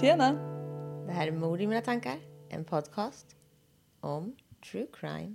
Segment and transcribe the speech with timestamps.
[0.00, 0.32] Tjena!
[1.06, 3.36] Det här är Mord i mina tankar, en podcast
[4.00, 4.36] om
[4.70, 5.34] true crime.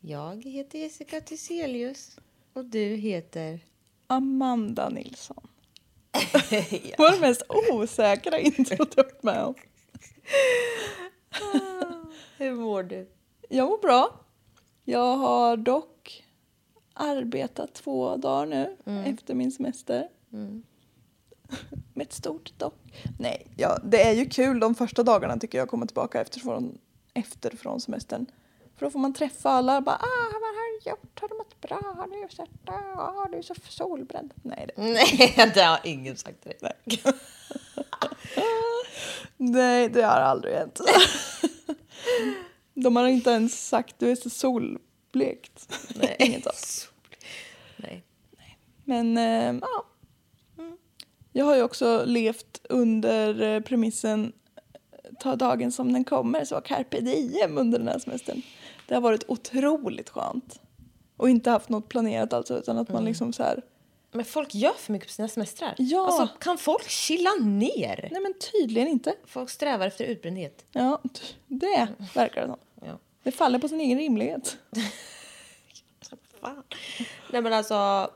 [0.00, 2.18] Jag heter Jessica Thyselius
[2.52, 3.60] och du heter...
[4.06, 5.48] Amanda Nilsson.
[6.50, 9.54] Det var det mest osäkra introt jag varit med om.
[12.38, 13.10] Hur mår du?
[13.48, 14.20] Jag mår bra.
[14.84, 16.24] Jag har dock
[16.94, 20.08] arbetat två dagar nu efter min semester.
[21.94, 22.74] Med ett stort dock.
[23.18, 26.40] Nej, ja, det är ju kul de första dagarna tycker jag att komma tillbaka efter
[26.40, 26.78] från,
[27.14, 28.26] efter från semestern.
[28.76, 31.20] För då får man träffa alla och bara ah, vad har du gjort?
[31.20, 31.80] Har du mått bra?
[31.96, 32.72] Har du det?
[32.72, 34.34] Ah, du är så solbränd.
[34.42, 36.72] Nej, det, Nej, det har ingen sagt till dig.
[39.36, 40.80] nej, det har aldrig hänt.
[42.74, 45.72] De har inte ens sagt du är så solblekt.
[45.94, 46.16] Nej.
[46.18, 46.92] Inget sånt.
[47.76, 48.04] Nej.
[48.84, 49.84] Men eh, ja.
[51.36, 56.60] Jag har ju också levt under eh, premissen eh, ta dagen som den kommer, så
[56.60, 58.42] carpe diem under den här semestern.
[58.88, 60.60] Det har varit otroligt skönt.
[61.16, 63.62] Och inte haft något planerat alltså, utan att man liksom så här,
[64.12, 65.74] Men folk gör för mycket på sina semestrar.
[65.78, 66.06] Ja.
[66.06, 68.08] Alltså, kan folk chilla ner?
[68.12, 69.14] nej men tydligen inte.
[69.24, 70.64] Folk strävar efter utbrändhet.
[70.72, 71.02] Ja,
[71.46, 72.58] det verkar det som.
[72.88, 72.98] Ja.
[73.22, 74.56] Det faller på sin egen rimlighet.
[76.40, 76.62] Fan.
[77.32, 78.10] Nej men alltså,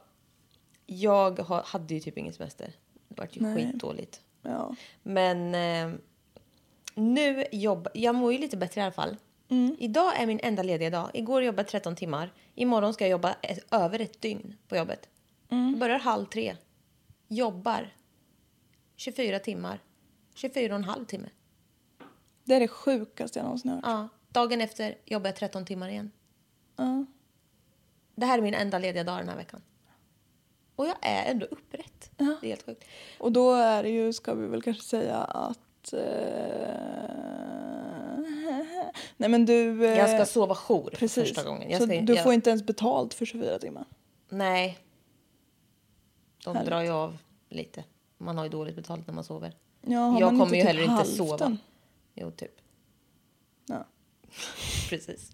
[0.86, 2.72] jag ha- hade ju typ ingen semester.
[3.08, 3.54] Det vart ju Nej.
[3.54, 4.20] skitdåligt.
[4.42, 4.74] Ja.
[5.02, 6.00] Men eh,
[6.94, 9.16] nu jobbar jag mår ju lite bättre i alla fall.
[9.78, 11.10] Idag är min enda lediga dag.
[11.14, 12.32] Igår jobbade jag 13 timmar.
[12.54, 15.08] Imorgon ska jag jobba ett, över ett dygn på jobbet.
[15.48, 16.56] Jag börjar halv tre.
[17.28, 17.94] Jobbar
[18.96, 19.80] 24 timmar.
[20.34, 21.28] 24 och en halv timme.
[22.44, 23.80] Det är det sjukaste jag någonsin hört.
[23.84, 24.08] Ja.
[24.28, 26.10] Dagen efter jobbar jag 13 timmar igen.
[26.76, 27.04] Ja.
[28.14, 29.62] Det här är min enda lediga dag den här veckan.
[30.78, 32.10] Och jag är ändå upprätt.
[32.16, 32.84] Det är helt sjukt.
[33.18, 35.92] Och då är det ju, ska vi väl kanske säga att...
[35.92, 36.00] Eh,
[39.16, 39.84] nej men du...
[39.86, 41.28] eh, Jag ska sova jour Precis.
[41.28, 41.70] första gången.
[41.70, 43.84] Jag så ska, du jag, får inte ens betalt för 24 timmar.
[44.28, 44.78] Nej.
[46.44, 46.70] De Härligt.
[46.70, 47.18] drar ju av
[47.48, 47.84] lite.
[48.18, 49.52] Man har ju dåligt betalt när man sover.
[49.82, 51.16] Ja, jag kommer ju typ heller inte hälften?
[51.16, 51.56] sova.
[52.14, 52.54] Jo, typ.
[53.66, 53.86] Ja,
[54.88, 55.30] Precis.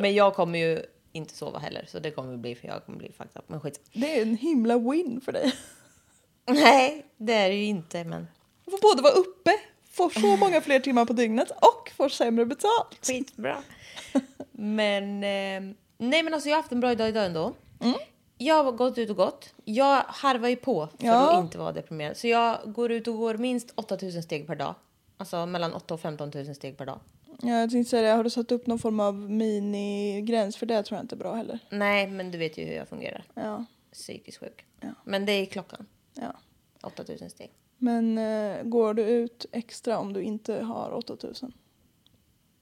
[0.00, 0.82] Men jag kommer ju
[1.12, 1.84] inte sova heller.
[1.88, 3.44] Så det kommer bli, för jag kommer bli fucked up.
[3.48, 3.80] Men skit.
[3.92, 5.52] Det är en himla win för dig.
[6.48, 8.04] Nej, det är det ju inte.
[8.04, 8.26] Men
[8.64, 9.50] Du får både vara uppe,
[9.90, 13.06] får så många fler timmar på dygnet och får sämre betalt.
[13.06, 13.62] skitbra.
[14.52, 17.52] men eh, nej, men alltså jag har haft en bra dag idag ändå.
[17.80, 17.94] Mm.
[18.38, 19.54] Jag har gått ut och gått.
[19.64, 21.30] Jag harvar ju på för Ja.
[21.38, 22.16] att inte vara deprimerad.
[22.16, 24.74] Så jag går ut och går minst 8000 steg per dag.
[25.16, 27.00] Alltså mellan 8 och 15 000 steg per dag.
[27.42, 30.56] Ja, jag tänkte säga det, har du satt upp någon form av minigräns?
[30.56, 31.58] För det tror jag inte är bra heller.
[31.70, 33.24] Nej, men du vet ju hur jag fungerar.
[33.34, 34.64] Ja, Psykiskt sjuk.
[34.80, 34.88] Ja.
[35.04, 35.86] Men det är klockan.
[36.14, 36.32] ja.
[36.82, 37.50] 8000 steg.
[37.78, 41.52] Men eh, går du ut extra om du inte har 8000?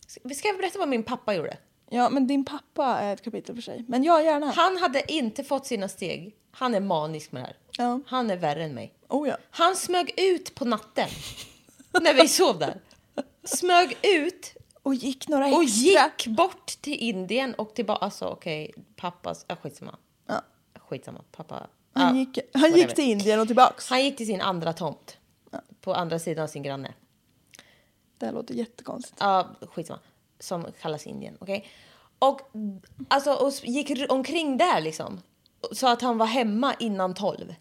[0.06, 1.56] Ska ska jag berätta vad min pappa gjorde?
[1.90, 3.84] Ja, men din pappa är ett kapitel för sig.
[3.88, 4.46] Men ja, gärna.
[4.50, 6.36] Han hade inte fått sina steg.
[6.50, 7.56] Han är manisk med det här.
[7.78, 8.00] Ja.
[8.06, 8.94] Han är värre än mig.
[9.08, 9.36] Oh ja.
[9.50, 11.08] Han smög ut på natten
[12.00, 12.80] när vi sov där.
[13.44, 14.54] Smög ut
[14.90, 15.58] Och gick några extra.
[15.58, 18.04] Och gick bort till Indien och tillbaka.
[18.04, 19.44] Alltså okej, pappas...
[19.48, 19.96] Ja, skitsamma.
[20.26, 20.42] Ja.
[20.78, 21.24] Skitsamma.
[21.32, 21.66] Pappa...
[21.92, 22.78] Han, ja, gick, han whatever.
[22.78, 23.88] gick till Indien och tillbaks.
[23.88, 25.18] Han gick till sin andra tomt.
[25.80, 26.94] På andra sidan av sin granne.
[28.18, 29.16] Det här låter jättekonstigt.
[29.20, 30.00] Ja, skitsamma.
[30.38, 31.36] Som kallas Indien.
[31.40, 31.68] Okej?
[32.18, 32.40] Och,
[33.08, 35.20] alltså, och gick omkring där liksom.
[35.72, 37.54] Så att han var hemma innan tolv.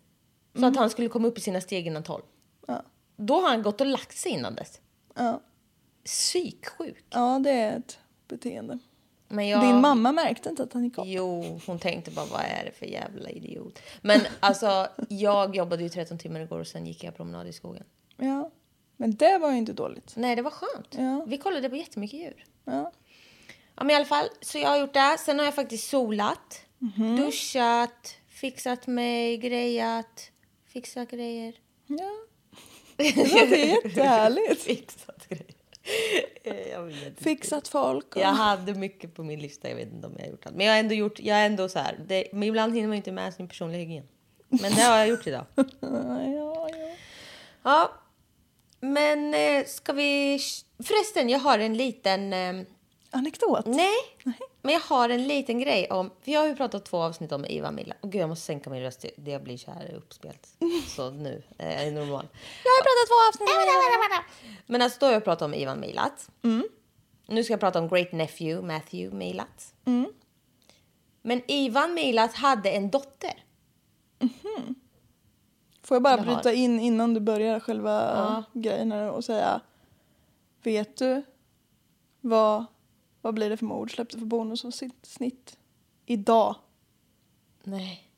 [0.59, 2.23] Så att han skulle komma upp i sina steg innan tolv.
[2.67, 2.81] Ja.
[3.15, 4.81] Då har han gått och lagt sig innan dess.
[5.15, 5.41] Ja.
[6.09, 7.05] Psyksjuk.
[7.09, 8.79] ja, det är ett beteende.
[9.27, 9.61] Men jag...
[9.61, 11.03] Din mamma märkte inte att han gick upp.
[11.07, 13.79] Jo, hon tänkte bara vad är det för jävla idiot.
[14.01, 17.83] Men alltså, jag jobbade ju 13 timmar igår och sen gick jag promenad i skogen.
[18.17, 18.51] Ja.
[18.97, 20.13] Men det var ju inte dåligt.
[20.15, 20.87] Nej, det var skönt.
[20.91, 21.25] Ja.
[21.27, 22.45] Vi kollade på jättemycket djur.
[22.65, 22.91] Ja.
[23.75, 25.17] Ja, men i alla fall, så jag har gjort det.
[25.19, 26.61] Sen har jag faktiskt solat,
[27.17, 30.31] duschat, fixat mig, grejat,
[30.67, 31.53] fixat grejer.
[31.87, 32.11] ja.
[32.97, 35.08] Det låter jättehärligt.
[36.43, 37.17] Fixat.
[37.17, 37.23] Eh.
[37.23, 38.15] Fixat folk.
[38.15, 38.21] Och...
[38.21, 40.55] Jag hade mycket på min lista, jag vet inte om jag har gjort allt.
[40.55, 42.97] Men jag har ändå gjort, jag är ändå så här, det, men ibland hinner man
[42.97, 44.07] inte med sin personliga hygien.
[44.49, 45.45] Men det har jag gjort idag.
[45.81, 46.69] Ja, ja,
[47.63, 47.91] ja.
[48.79, 50.39] Men eh, ska vi...
[50.83, 52.33] Förresten, jag har en liten...
[53.13, 53.65] Eh, Anekdot?
[53.65, 53.97] nej,
[54.61, 56.11] men jag har en liten grej om...
[56.21, 57.95] För jag har ju pratat två avsnitt om Ivan Milla.
[58.01, 59.05] Och gud, jag måste sänka min röst.
[59.17, 60.47] Det jag blir så här uppspelt.
[60.87, 62.27] Så nu är jag normal.
[62.63, 63.49] Jag har pratat två avsnitt.
[64.65, 66.29] Men alltså då har jag pratat om Ivan Milat.
[67.27, 69.73] Nu ska jag prata om Great Nephew Matthew Milat.
[71.21, 73.43] Men Ivan Milat hade en dotter.
[75.83, 76.25] Får jag bara Jag har.
[76.25, 79.61] bryta in innan du börjar själva grejen här och säga.
[80.63, 81.21] Vet du
[82.21, 82.65] vad,
[83.21, 85.57] vad blir det för mord släppte för bonus och sitt snitt
[86.05, 86.55] idag?
[87.63, 88.11] Nej.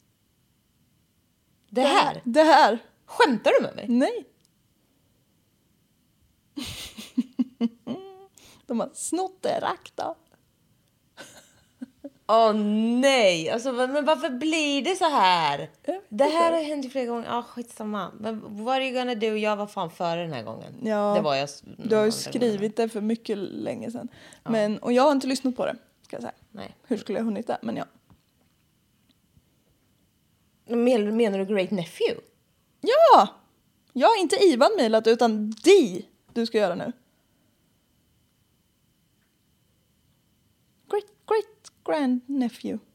[1.70, 2.22] Det här?
[2.26, 2.80] Det här?
[3.06, 3.86] Skämtar du med mig?
[3.90, 4.26] Nej.
[8.66, 10.00] De har snott det rakt
[12.32, 13.50] Åh nej!
[13.50, 15.70] Alltså, men varför blir det så här?
[16.10, 17.28] Det här har hänt flera gånger.
[17.30, 18.12] Ah, skitsamma.
[18.20, 19.28] Men what are you gonna do?
[19.28, 20.74] Jag var fan före den här gången.
[20.84, 21.50] Ja, det var jag.
[21.78, 24.08] Du har ju skrivit det för mycket länge sedan.
[24.44, 25.76] Men, och jag har inte lyssnat på det.
[26.02, 26.34] Ska jag säga.
[26.52, 26.76] Nej.
[26.88, 27.58] Hur skulle jag hunnit det?
[27.62, 27.86] Men ja.
[30.66, 32.22] Men, menar du Great Nephew?
[32.82, 33.28] Ja!
[33.94, 36.92] Jag har inte Ivan mejlat utan Di du ska göra nu.
[40.90, 41.61] Great, great
[41.92, 42.86] grand nephew.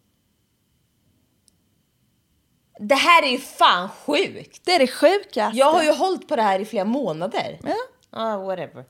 [2.80, 4.60] Det här är ju fan sjukt!
[4.64, 5.58] Det är det sjukaste.
[5.58, 7.58] Jag har ju hållit på det här i flera månader.
[7.62, 7.74] Ja.
[8.10, 8.84] Ah, whatever.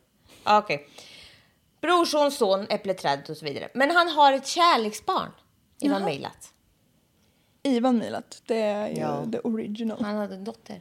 [0.45, 0.89] Ah, Okej.
[1.81, 3.69] Brorson, son, äppleträdet och så vidare.
[3.75, 5.31] Men han har ett kärleksbarn.
[5.81, 6.53] Ivan Mejlat.
[7.63, 8.43] Ivan mejlat.
[8.47, 9.27] Det är ju Ja.
[9.33, 10.05] the original.
[10.05, 10.81] Han hade en dotter.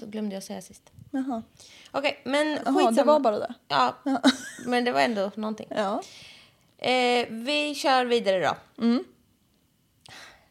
[0.00, 0.82] Så glömde jag säga sist.
[1.10, 1.42] Jaha.
[1.90, 2.90] Okej, men Jaha, skitsamma.
[2.90, 3.54] det var bara det.
[3.68, 3.94] Ja,
[4.66, 5.66] men det var ändå någonting.
[5.70, 6.02] Ja.
[6.84, 8.82] Eh, vi kör vidare då.
[8.84, 9.04] Mm.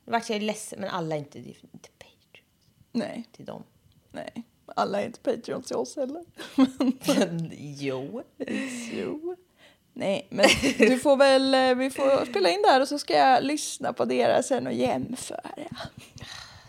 [0.06, 2.46] Vart jag ledsen, men alla är inte, det inte Patreon
[2.92, 3.64] Nej, till dem.
[4.12, 4.44] nej.
[4.66, 6.26] Alla är inte Patreons till oss heller.
[7.80, 8.24] jo.
[8.94, 9.36] jo.
[9.94, 10.46] Nej, men
[10.78, 14.06] du får väl, eh, vi får spela in där och så ska jag lyssna på
[14.06, 15.52] deras sen och jämföra.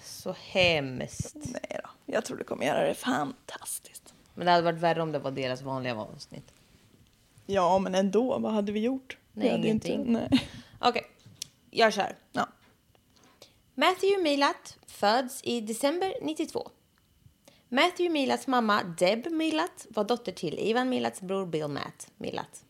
[0.04, 1.34] Så hemskt.
[1.34, 4.14] Nej då, jag tror du kommer göra det fantastiskt.
[4.34, 6.52] Men det hade varit värre om det var deras vanliga avsnitt.
[7.46, 9.16] Ja, men ändå, vad hade vi gjort?
[9.34, 10.00] Nej, hade ingenting.
[10.00, 10.48] Inte, nej.
[10.78, 11.06] Okej,
[11.70, 12.16] jag kör.
[12.32, 12.48] Ja.
[13.74, 16.70] Matthew Milat föds i december 92.
[17.68, 22.64] Matthew Milats mamma Deb Milat var dotter till Ivan Milats bror Bill Matt Milat.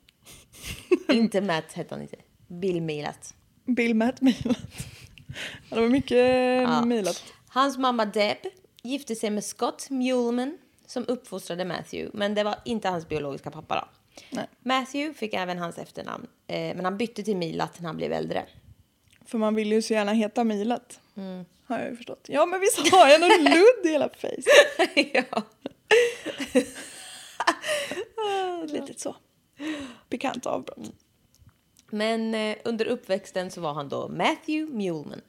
[1.08, 2.16] inte Matt hette han inte.
[2.46, 3.34] Bill Milat.
[3.64, 4.58] Bill Matt mejlat.
[5.70, 6.18] Ja, det var mycket
[6.62, 6.84] ja.
[6.84, 7.24] mejlat.
[7.48, 8.38] Hans mamma Deb
[8.82, 13.74] gifte sig med Scott Muleman som uppfostrade Matthew, men det var inte hans biologiska pappa
[13.74, 13.88] då.
[14.30, 14.46] Nej.
[14.62, 18.46] Matthew fick även hans efternamn, eh, men han bytte till Milat när han blev äldre.
[19.24, 21.00] För man vill ju så gärna heta Milat.
[21.16, 21.44] Mm.
[21.66, 22.26] Har jag ju förstått.
[22.28, 24.42] Ja, men visst har jag någon ludd i hela face.
[24.94, 25.42] ja.
[28.64, 29.16] Ett litet så.
[30.08, 30.92] Pikant avbrott.
[31.90, 35.20] Men eh, under uppväxten så var han då Matthew Muleman.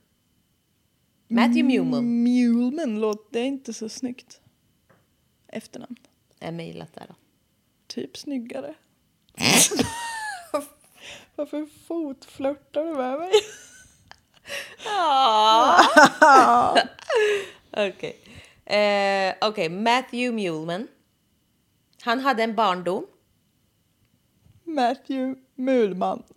[1.27, 4.41] Matthew Muleman Muleman låter det är inte så snyggt.
[5.47, 5.95] Efternamn.
[6.39, 7.15] är mejlat där då.
[7.95, 8.75] Typ snyggare.
[11.35, 13.31] Varför fotflörtar du med mig?
[17.89, 18.17] Okej.
[18.65, 20.87] Eh, Okej, Matthew Muleman.
[22.01, 23.05] Han hade en barndom.
[24.63, 26.23] Matthew Mulman.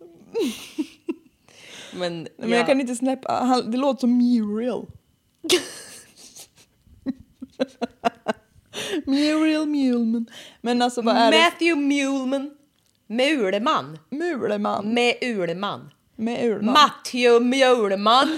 [1.93, 4.85] Men, Nej, Men jag kan inte släppa, han, det låter som Muriel.
[9.05, 10.25] Muriel Muleman.
[10.61, 11.37] Men alltså vad är det?
[11.37, 12.51] Matthew Muleman.
[13.07, 13.97] Muleman.
[14.09, 14.93] Muleman.
[14.93, 15.89] Med Uleman.
[16.15, 16.73] Med Ulman.
[16.73, 18.37] Matteo Mjölman.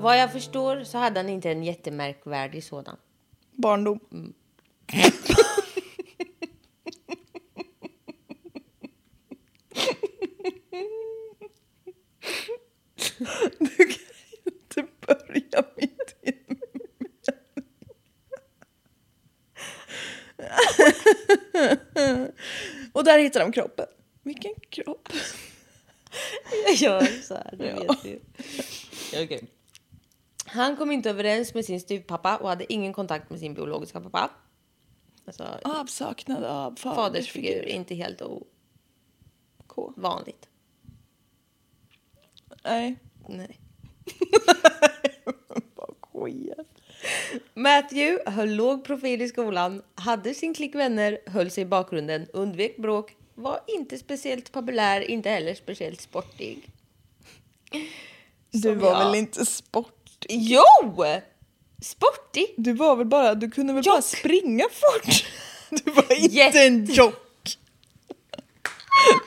[0.00, 2.96] Vad jag förstår så hade han inte en jättemärkvärdig sådan.
[3.52, 4.00] Barndom.
[13.58, 13.98] du kan
[14.44, 17.68] inte börja mitt i en mening.
[22.92, 23.86] Och där hittar de kroppen.
[24.22, 25.08] Vilken kropp?
[26.66, 28.20] Jag gör så här, det vet du.
[29.24, 29.44] Okej.
[30.46, 34.30] Han kom inte överens med sin styvpappa och hade ingen kontakt med sin biologiska pappa.
[35.24, 38.22] Alltså, Avsaknad av fadersfigur, inte helt
[39.66, 39.92] K.
[39.96, 40.48] ovanligt.
[42.64, 42.96] Nej.
[43.28, 43.60] Nej.
[45.74, 46.64] Bara.
[47.54, 52.76] Matthew höll låg profil i skolan, hade sin klick vänner, höll sig i bakgrunden, undvek
[52.76, 56.70] bråk, var inte speciellt populär, inte heller speciellt sportig.
[58.50, 58.98] Du Som var jag.
[58.98, 59.94] väl inte sport?
[60.28, 60.62] Jo!
[61.82, 62.54] Sportig!
[62.56, 64.04] Du var väl bara, du kunde väl bara Jock.
[64.04, 65.24] springa fort?
[65.84, 67.24] Du var inte Jätte- en jock.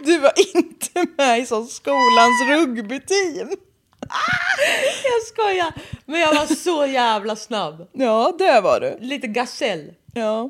[0.04, 3.50] Du var inte med i så skolans rugbyteam.
[5.04, 5.74] Jag skojar!
[6.06, 7.88] Men jag var så jävla snabb.
[7.94, 8.98] Ja, det var du.
[9.00, 9.94] Lite gasell.
[10.13, 10.50] Ja,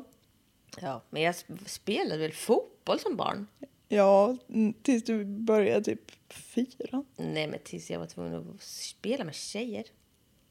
[0.82, 3.46] Ja, men jag sp- spelade väl fotboll som barn?
[3.88, 7.04] ja mm, tills du började typ fyra.
[7.16, 9.84] Nej, men tills jag var tvungen att spela med tjejer.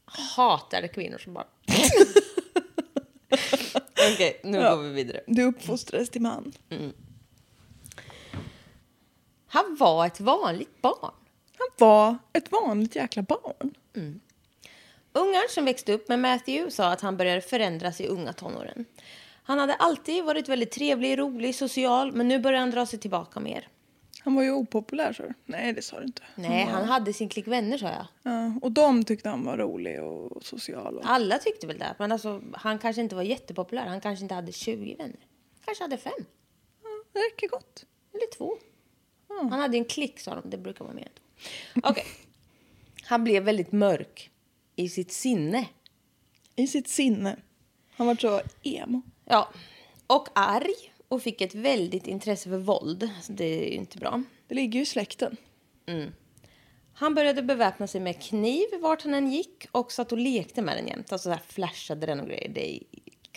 [0.06, 1.48] Hatade kvinnor som barn.
[4.14, 4.76] Okej, nu Ja.
[4.76, 5.22] går vi vidare.
[5.28, 6.54] Du uppfostrades till man.
[9.48, 11.14] Han var ett vanligt barn.
[11.58, 13.74] Han var ett vanligt jäkla barn.
[15.14, 18.86] Ungar som växte upp med Matthew sa att han började förändras i unga tonåren.
[19.51, 23.39] Han hade alltid varit väldigt trevlig, rolig, social, men nu börjar han dra sig tillbaka
[23.39, 23.67] mer.
[24.20, 25.24] Han var ju opopulär så.
[25.46, 26.22] Nej, det sa du inte.
[26.36, 26.72] Nej, var...
[26.72, 28.05] han hade sin klick vänner, sa jag.
[28.24, 30.98] Ja, och de tyckte han var rolig och social.
[30.98, 31.05] Och...
[31.05, 33.86] Alla tyckte väl det, men alltså, han kanske inte var jättepopulär.
[33.86, 35.20] Han kanske inte hade 20 vänner.
[35.65, 36.25] Kanske hade fem,
[37.13, 37.86] Det räcker gott.
[38.13, 38.58] eller två.
[39.27, 40.50] Han hade en klick, sa de.
[40.50, 41.89] Det brukar vara mer än två.
[41.89, 42.05] Okej.
[43.03, 44.31] Han blev väldigt mörk
[44.75, 45.67] i sitt sinne.
[46.55, 47.38] I sitt sinne.
[47.96, 49.01] Han var så emo.
[49.32, 49.50] Ja,
[50.08, 50.74] och arg
[51.08, 53.10] och fick ett väldigt intresse för våld.
[53.22, 54.24] Så det är ju inte bra.
[54.48, 55.38] Det ligger ju i släkten.
[56.94, 60.78] Han började beväpna sig med kniv vart han än gick och satt och lekte med
[60.78, 61.12] den jämt.
[61.12, 62.50] Alltså så här flashade den och grejer.
[62.50, 62.84] Det är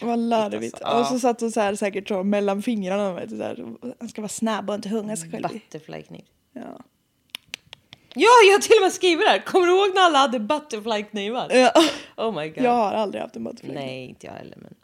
[0.06, 0.82] Vad larvigt.
[0.82, 1.00] alltså.
[1.00, 3.12] Och så satt hon så här säkert så mellan fingrarna.
[3.14, 3.64] Vet du, så här.
[3.98, 5.48] Han ska vara snabb och inte hunga sig själv.
[5.48, 6.24] Butterflykniv.
[6.52, 6.80] Ja.
[8.16, 9.38] Ja, jag har till och med skrivit det här.
[9.38, 11.50] Kommer du ihåg när alla hade butterflyknivar?
[11.52, 11.72] Ja.
[12.16, 12.64] Oh my god.
[12.64, 13.74] Jag har aldrig haft en butterfly.
[13.74, 14.56] Nej, inte jag heller.
[14.60, 14.74] Men...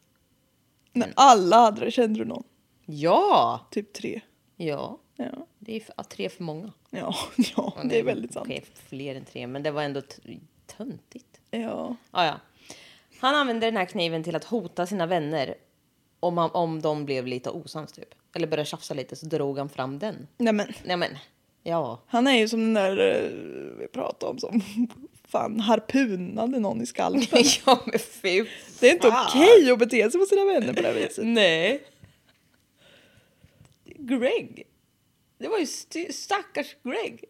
[0.92, 1.90] Men alla hade.
[1.90, 2.44] Kände du någon?
[2.86, 3.60] Ja!
[3.70, 4.20] Typ tre.
[4.56, 6.72] Ja, Ja, det är för, ja, tre för många.
[6.90, 7.14] ja,
[7.56, 8.46] ja det är väldigt sant.
[8.46, 10.02] Okej, fler än tre, men det var ändå
[10.66, 11.40] töntigt.
[11.50, 11.96] Ja.
[12.10, 12.40] Ah, ja.
[13.20, 15.54] Han använde den här kniven till att hota sina vänner
[16.20, 18.14] om, han, om de blev lite osams typ.
[18.34, 20.26] Eller började tjafsa lite så drog han fram den.
[20.36, 21.10] Nej men, Nej men,
[21.62, 22.02] ja.
[22.06, 23.30] han är ju som den där eh,
[23.78, 24.62] vi pratade om som
[25.30, 27.42] fan harpunade någon i skalpen.
[27.66, 28.44] ja men fy
[28.80, 31.26] Det är inte okej att bete sig mot sina vänner på det här viset.
[31.26, 31.82] Nej.
[33.84, 34.66] Greg.
[35.38, 37.24] Det var ju st- stackars Greg.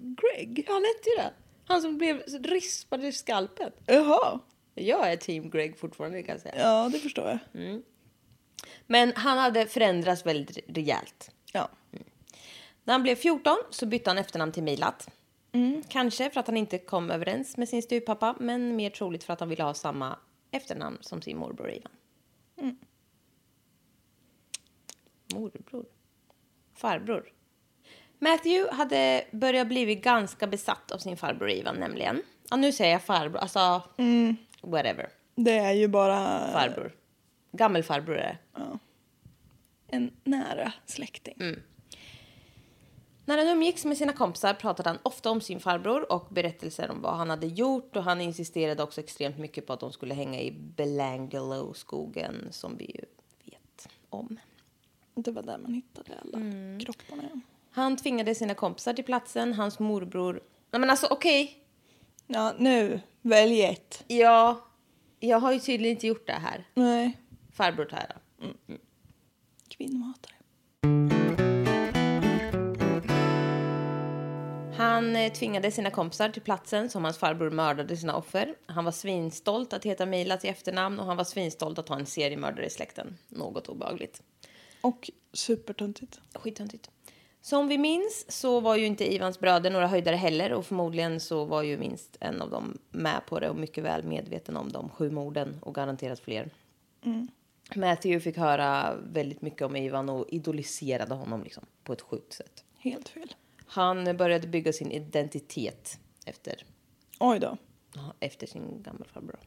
[0.00, 0.64] Greg?
[0.68, 1.32] Han hette ju det.
[1.64, 3.70] Han som blev rispad i skalpen.
[3.86, 4.40] Jaha.
[4.74, 6.54] Jag är team Greg fortfarande kan jag säga.
[6.58, 7.80] Ja, det förstår jag.
[8.86, 11.30] Men han hade förändrats väldigt rejält.
[11.52, 11.68] Ja.
[12.84, 15.08] När han blev 14 så bytte han efternamn till Milat.
[15.88, 19.40] Kanske för att han inte kom överens med sin styvpappa, men mer troligt för att
[19.40, 20.18] han ville ha samma
[20.50, 21.92] efternamn som sin morbror Ivan.
[25.34, 25.86] Morbror?
[26.74, 27.32] Farbror?
[28.18, 32.22] Matthew hade börjat bli ganska besatt av sin farbror Ivan nämligen.
[32.50, 33.82] Ja, nu säger jag farbror, alltså
[34.62, 35.08] whatever.
[35.34, 36.92] Det är ju bara Farbror.
[37.52, 38.78] Gammelfarbror är det.
[39.86, 41.34] en nära släkting.
[43.32, 47.02] När han umgicks med sina kompisar pratade han ofta om sin farbror och berättelser om
[47.02, 50.40] vad han hade gjort och han insisterade också extremt mycket på att de skulle hänga
[50.40, 53.04] i Belangelo-skogen som vi ju
[53.44, 54.38] vet om.
[55.14, 56.38] Det var där man hittade alla
[56.84, 57.22] kropparna.
[57.34, 57.40] Ja.
[57.70, 60.42] Han tvingade sina kompisar till platsen, hans morbror...
[60.70, 61.64] Nej men alltså okej,
[62.26, 63.00] ja, nu.
[63.22, 64.04] Välj ett.
[64.06, 64.60] ja,
[65.20, 66.64] jag har ju tydligen inte gjort det här.
[66.74, 67.18] Nej.
[67.52, 68.16] Farbror Tara.
[69.68, 70.34] Kvinnohatare.
[74.82, 78.54] Han eh, tvingade sina kompisar till platsen som hans farbror mördade sina offer.
[78.66, 82.06] Han var svinstolt att heta Mila till efternamn och han var svinstolt att ha en
[82.06, 83.18] seriemördare i släkten.
[83.28, 84.22] Något obehagligt.
[84.80, 86.20] Och supertöntigt.
[86.34, 86.90] Skittöntigt.
[87.40, 91.44] Som vi minns så var ju inte Ivans bröder några höjdare heller och förmodligen så
[91.44, 94.88] var ju minst en av dem med på det och mycket väl medveten om de
[94.88, 96.50] sju morden och garanterat fler.
[97.74, 102.64] Matthew fick höra väldigt mycket om Ivan och idoliserade honom liksom, på ett sjukt sätt.
[102.78, 103.34] Helt fel.
[103.72, 106.64] Han började bygga sin identitet efter,
[107.20, 107.56] Oj då.
[107.94, 109.40] ja, efter sin gammelfarbror.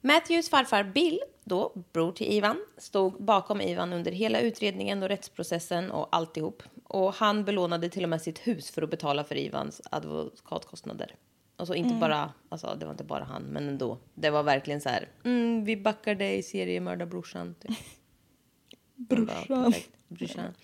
[0.00, 5.90] Matthews farfar Bill, då bror till Ivan, stod bakom Ivan under hela utredningen och rättsprocessen
[5.90, 6.62] och alltihop.
[6.84, 11.14] Och han belånade till och med sitt hus för att betala för Ivans advokatkostnader.
[11.56, 13.98] Alltså inte bara, alltså det var inte bara han, men ändå.
[14.14, 17.54] Det var verkligen så här, mm, vi backar dig seriemördarbrorsan.
[17.60, 17.70] Typ.
[18.96, 19.64] Man bara, Brorsan.
[19.64, 19.90] perfekt.
[20.08, 20.54] Brorsan.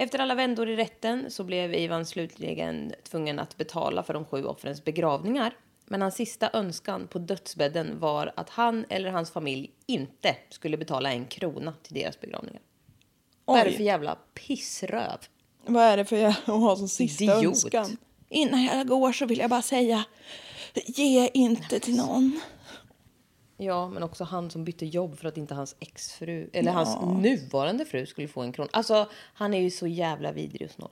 [0.00, 4.44] Efter alla vändor i rätten så blev Ivan slutligen tvungen att betala för de sju
[4.44, 5.56] offrens begravningar.
[5.86, 11.12] Men hans sista önskan på dödsbädden var att han eller hans familj inte skulle betala
[11.12, 12.60] en krona till deras begravningar.
[13.44, 13.76] Vad är det Oj.
[13.76, 15.18] för jävla pissröv?
[15.66, 17.44] Vad är det för att ha som sista Idiot.
[17.44, 17.96] önskan?
[18.28, 20.04] Innan jag går så vill jag bara säga,
[20.74, 22.40] ge inte till någon.
[23.60, 27.84] Ja, men också han som bytte jobb för att inte hans exfru, eller hans nuvarande
[27.84, 28.70] fru skulle få en krona.
[28.72, 30.90] Alltså, han är ju så jävla vidrig och snål.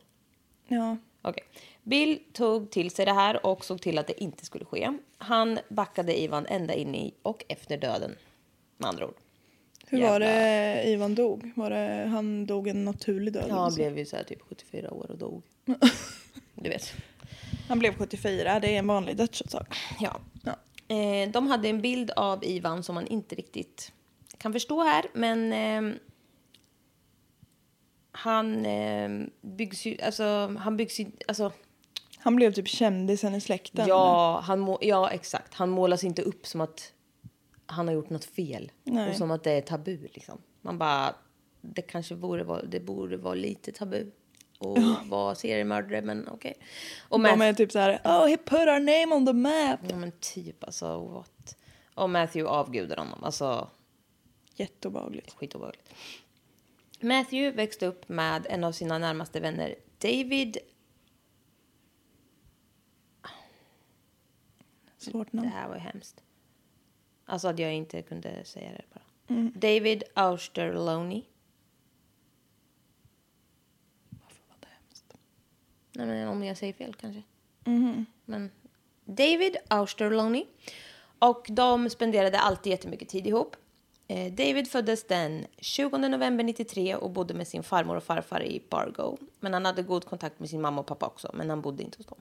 [0.68, 0.96] Ja.
[1.22, 1.44] Okej.
[1.82, 4.92] Bill tog till sig det här och såg till att det inte skulle ske.
[5.18, 8.14] Han backade Ivan ända in i och efter döden.
[8.76, 9.14] Med andra ord.
[9.86, 11.52] Hur var Jävla- det Ivan dog?
[11.56, 13.46] Var det, han dog en naturlig död?
[13.48, 13.76] Ja, han så?
[13.76, 15.42] blev ju så här typ 74 år och dog.
[16.54, 16.92] Du vet.
[17.68, 19.76] han blev 74, det är en vanlig dödsorsak.
[20.00, 20.20] Ja.
[20.44, 20.56] Ja.
[20.88, 23.92] Eh, de hade en bild av Ivan som man inte riktigt
[24.38, 25.98] kan förstå här, men eh,
[28.12, 31.52] han eh, byggs ju, alltså han byggs ju, alltså
[32.18, 33.88] Han blev typ kändisen i släkten.
[33.88, 35.54] Ja, han må, ja, exakt.
[35.54, 36.92] Han målas inte upp som att
[37.66, 38.72] han har gjort något fel.
[38.84, 39.10] Nej.
[39.10, 40.08] Och som att det är tabu.
[40.12, 40.38] Liksom.
[40.60, 41.14] Man bara,
[41.60, 44.10] det kanske borde vara, det borde vara lite tabu.
[44.58, 46.54] Och vara seriemördare, men okej.
[47.08, 49.80] Och De är typ så här, oh he put our name on the map.
[49.88, 51.56] Ja, men typ alltså, what?
[51.94, 53.24] Och Matthew avgudar honom.
[53.24, 53.70] Alltså,
[54.54, 55.34] Jätteobehagligt.
[55.34, 55.94] skitobehagligt.
[57.00, 60.58] Matthew växte upp med en av sina närmaste vänner, David.
[64.98, 65.48] Svårt Det namn.
[65.48, 66.22] här var ju hemskt.
[67.24, 69.02] Alltså att jag inte kunde säga det bara.
[69.36, 69.52] Mm.
[69.56, 71.22] David Austerlony.
[74.10, 75.14] Varför var det hemskt?
[75.96, 77.22] Nej, men om jag säger fel kanske.
[77.64, 78.06] Mhm.
[78.24, 78.50] Men
[79.04, 80.44] David Austerlony.
[81.18, 83.56] Och de spenderade alltid jättemycket tid ihop.
[84.08, 88.62] Eh, David föddes den 20 november 93 och bodde med sin farmor och farfar i
[88.68, 89.16] Bargo.
[89.40, 91.98] Men han hade god kontakt med sin mamma och pappa också, men han bodde inte
[91.98, 92.18] hos dem.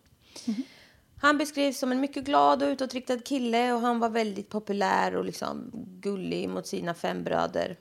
[1.21, 5.25] Han beskrivs som en mycket glad och utåtriktad kille och han var väldigt populär och
[5.25, 7.77] liksom gullig mot sina fem bröder.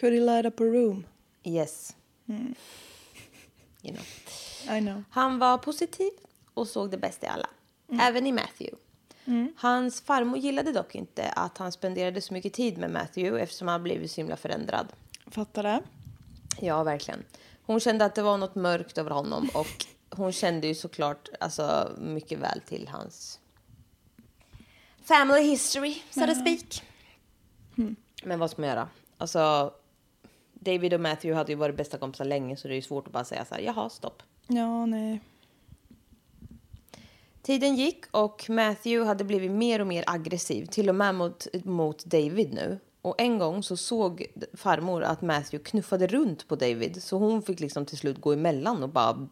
[0.00, 1.06] Could he light up a room?
[1.44, 1.96] Yes.
[3.82, 4.04] You know.
[5.10, 6.10] Han var positiv
[6.54, 7.48] och såg det bästa i alla.
[8.00, 8.76] Även i Matthew.
[9.56, 13.82] Hans farmor gillade dock inte att han spenderade så mycket tid med Matthew eftersom han
[13.82, 14.86] blivit så himla förändrad.
[15.26, 15.80] Fattar det?
[16.60, 17.22] Ja, verkligen.
[17.66, 21.92] Hon kände att det var något mörkt över honom och hon kände ju såklart alltså,
[21.98, 23.40] mycket väl till hans
[25.02, 26.82] family history, so to speak.
[28.24, 28.88] Men vad ska man göra?
[29.18, 29.72] Alltså,
[30.52, 33.12] David och Matthew hade ju varit bästa kompisar länge så det är ju svårt att
[33.12, 34.22] bara säga så här, jaha, stopp.
[34.46, 35.20] Ja, nej.
[37.42, 42.04] Tiden gick och Matthew hade blivit mer och mer aggressiv, till och med mot, mot
[42.04, 42.78] David nu.
[43.02, 47.60] Och en gång så såg farmor att Matthew knuffade runt på David så hon fick
[47.60, 49.28] liksom till slut gå emellan och bara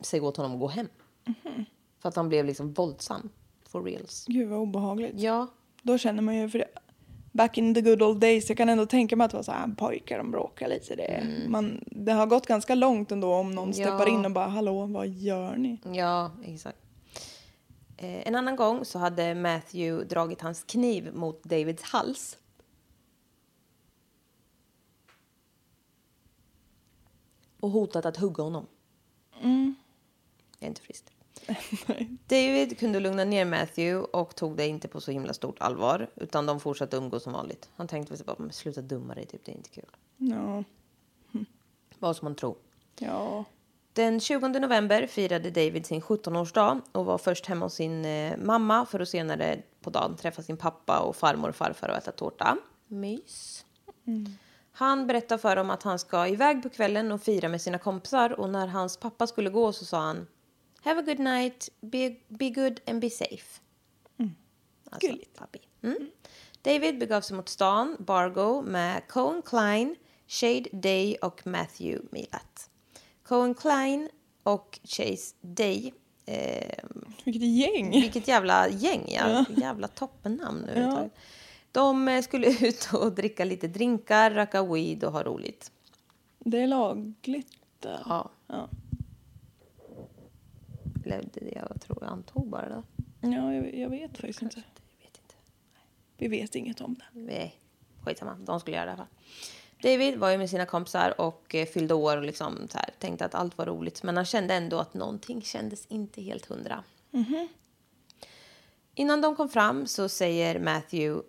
[0.00, 0.88] säga åt honom att gå hem.
[2.00, 3.28] För att han blev liksom våldsam.
[3.68, 4.24] For reals.
[4.28, 5.12] Gud vad obehagligt.
[5.16, 5.46] Ja,
[5.82, 6.68] Då känner man ju, för det,
[7.32, 9.52] back in the good old days, jag kan ändå tänka mig att det var så
[9.52, 10.94] här, pojkar de bråkar lite.
[10.96, 13.72] Det, man, det har gått ganska långt ändå om någon Ja.
[13.74, 15.78] steppar in och bara, hallå, vad gör ni?
[15.92, 16.78] ja exakt.
[17.96, 22.38] Eh, en annan gång så hade Matthew dragit hans kniv mot Davids hals.
[27.60, 28.66] Och hotat att hugga honom.
[30.58, 31.10] Det är inte friskt.
[32.26, 36.10] David kunde lugna ner Matthew och tog det inte på så himla stort allvar.
[36.16, 37.68] Utan de fortsatte umgås som vanligt.
[37.76, 39.86] Han tänkte väl bara, "Men sluta dumma dig, typ, det är inte kul.
[40.16, 40.64] Ja,
[41.98, 42.56] Vad som man tror.
[42.98, 43.44] ja.
[43.94, 48.86] Den 20 november firade David sin 17-årsdag och var först hemma hos sin eh, mamma
[48.86, 52.56] för att senare på dagen träffa sin pappa och farmor och farfar och äta tårta.
[52.86, 53.64] Mys.
[54.72, 58.40] Han berättar för dem att han ska iväg på kvällen och fira med sina kompisar
[58.40, 60.26] och när hans pappa skulle gå så sa han
[60.84, 63.60] Have a good night, be, be good and be safe.
[64.90, 65.38] Alltså, Gulligt.
[65.38, 65.58] pappi.
[65.82, 66.10] Mm.
[66.62, 72.70] David begav sig mot stan, Bargo, med Cohen Klein, Shade Day och Matthew Milat.
[73.22, 74.08] Cohen Klein
[74.42, 75.92] och Chase Day.
[76.26, 76.78] Eh,
[77.24, 77.90] Vilket gäng!
[77.90, 79.44] vilket jävla gäng, ja.
[79.56, 81.12] Jävla toppennamn överhuvudtaget.
[81.72, 85.70] De eh, skulle ut och dricka lite drinkar, röka weed och ha roligt.
[86.38, 87.58] Det är lagligt.
[87.80, 88.30] Ja.
[88.46, 88.68] Ja,
[91.04, 92.82] Eller det jag tror jag antog bara då.
[93.20, 94.62] ja jag, jag vet faktiskt inte.
[94.98, 95.34] Jag vet inte.
[96.16, 97.20] Vi vet inget om det.
[97.20, 97.56] Nej,
[98.04, 98.34] skitsamma.
[98.34, 99.16] De skulle göra det i alla fall.
[99.82, 103.24] David var ju med sina kompisar och eh, fyllde år och liksom så här, tänkte
[103.24, 104.02] att allt var roligt.
[104.02, 106.84] Men han kände ändå att någonting kändes inte helt hundra.
[108.94, 111.22] Innan de kom fram så säger Matthew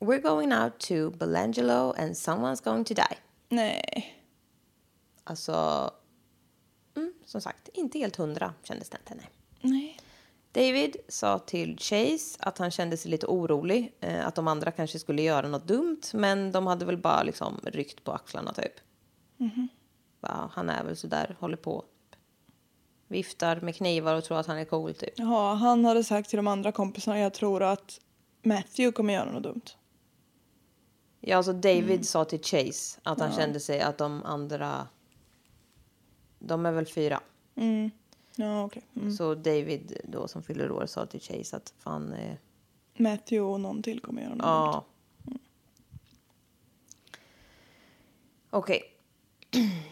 [0.00, 3.16] We're going out to Belangelo and someone's going to die.
[3.48, 4.14] Nej.
[5.24, 5.97] Alltså, mm,
[7.28, 9.14] som sagt, inte helt hundra kändes det inte.
[9.14, 9.30] Nej.
[9.60, 9.98] Nej.
[10.52, 14.98] David sa till Chase att han kände sig lite orolig, eh, att de andra kanske
[14.98, 18.72] skulle göra något dumt, men de hade väl bara liksom ryckt på axlarna typ.
[20.20, 21.84] Bara, han är väl sådär, håller på.
[23.08, 25.18] Viftar med knivar och tror att han är cool typ.
[25.18, 28.00] Jaha, han hade sagt till de andra kompisarna jag tror att
[28.42, 29.64] Matthew kommer göra något dumt.
[31.20, 34.88] Ja, alltså David sa till Chase att han kände sig att de andra,
[36.38, 37.20] de är väl fyra.
[38.36, 38.82] Ja, okej.
[38.96, 39.12] Mm.
[39.12, 42.34] Så David då som fyller år sa till Chase att fan, eh,
[42.96, 44.46] Matthew och någon till kommer göra något.
[44.46, 44.84] Ja.
[48.50, 48.82] Okej.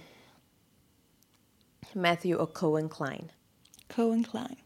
[1.93, 3.33] Matthew och Cohen Klein.
[3.87, 4.57] Cohen Klein.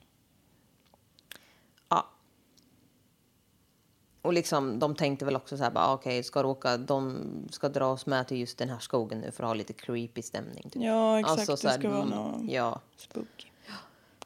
[4.22, 7.68] Och liksom, de tänkte väl också så här, bara, okej, ska du åka, de ska
[7.68, 10.70] dra oss med till just den här skogen nu för att ha lite creepy stämning.
[10.70, 10.82] Typ.
[10.82, 11.38] Ja, exakt.
[11.38, 12.80] Alltså, så det ska vara mm, något Ja.
[12.96, 13.46] spooky.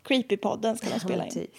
[0.03, 1.33] Creepypodden ska de spela in.
[1.33, 1.51] typ.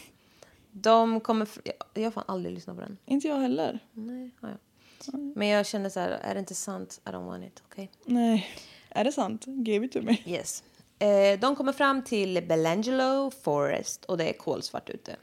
[0.72, 1.48] De kommer,
[1.94, 2.98] jag- har fan aldrig lyssnat på den.
[3.06, 3.80] Inte jag heller.
[3.94, 5.18] Nej, ja, ja.
[5.36, 7.02] Men jag kände så här, är det inte sant?
[7.06, 7.92] I don't want it, okej?
[8.06, 8.48] Nej.
[8.90, 9.44] Är det sant?
[9.48, 10.18] Give it to me.
[10.26, 10.64] Yes.
[11.00, 15.16] Eh, de kommer fram till Belangelo Forest och det är kolsvart ute.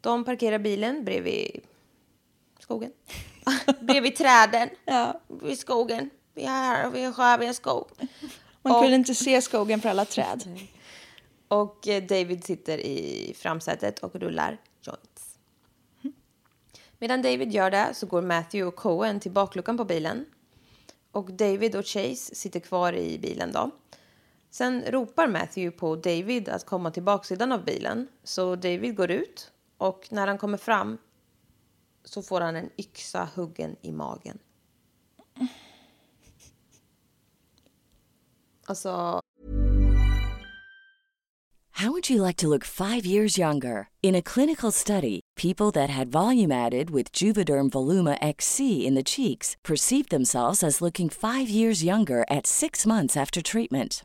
[0.00, 1.60] De parkerar bilen bredvid
[2.64, 2.92] skogen.
[3.80, 4.68] bredvid träden.
[4.84, 5.20] Ja.
[5.42, 6.10] Vid skogen.
[6.34, 7.88] Vi är här och vi är här vid en skog.
[8.62, 10.44] Man Och- kunde inte se skogen för alla träd.
[11.48, 15.38] Och eh, David sitter i framsätet och rullar joints.
[16.98, 20.24] Medan David gör det så går Matthew och Cohen till bakluckan på bilen.
[21.12, 23.70] Och David och Chase sitter kvar i bilen då.
[24.50, 28.08] Sen ropar Matthew på David att komma till baksidan av bilen.
[28.24, 30.98] Så David går ut och när han kommer fram
[32.04, 34.38] så får han en yxa huggen i magen.
[38.66, 39.20] Alltså,
[41.78, 43.88] How would you like to look five years younger?
[44.00, 49.02] In a clinical study, people that had volume added with Juvederm Voluma XC in the
[49.02, 54.04] cheeks perceived themselves as looking five years younger at six months after treatment.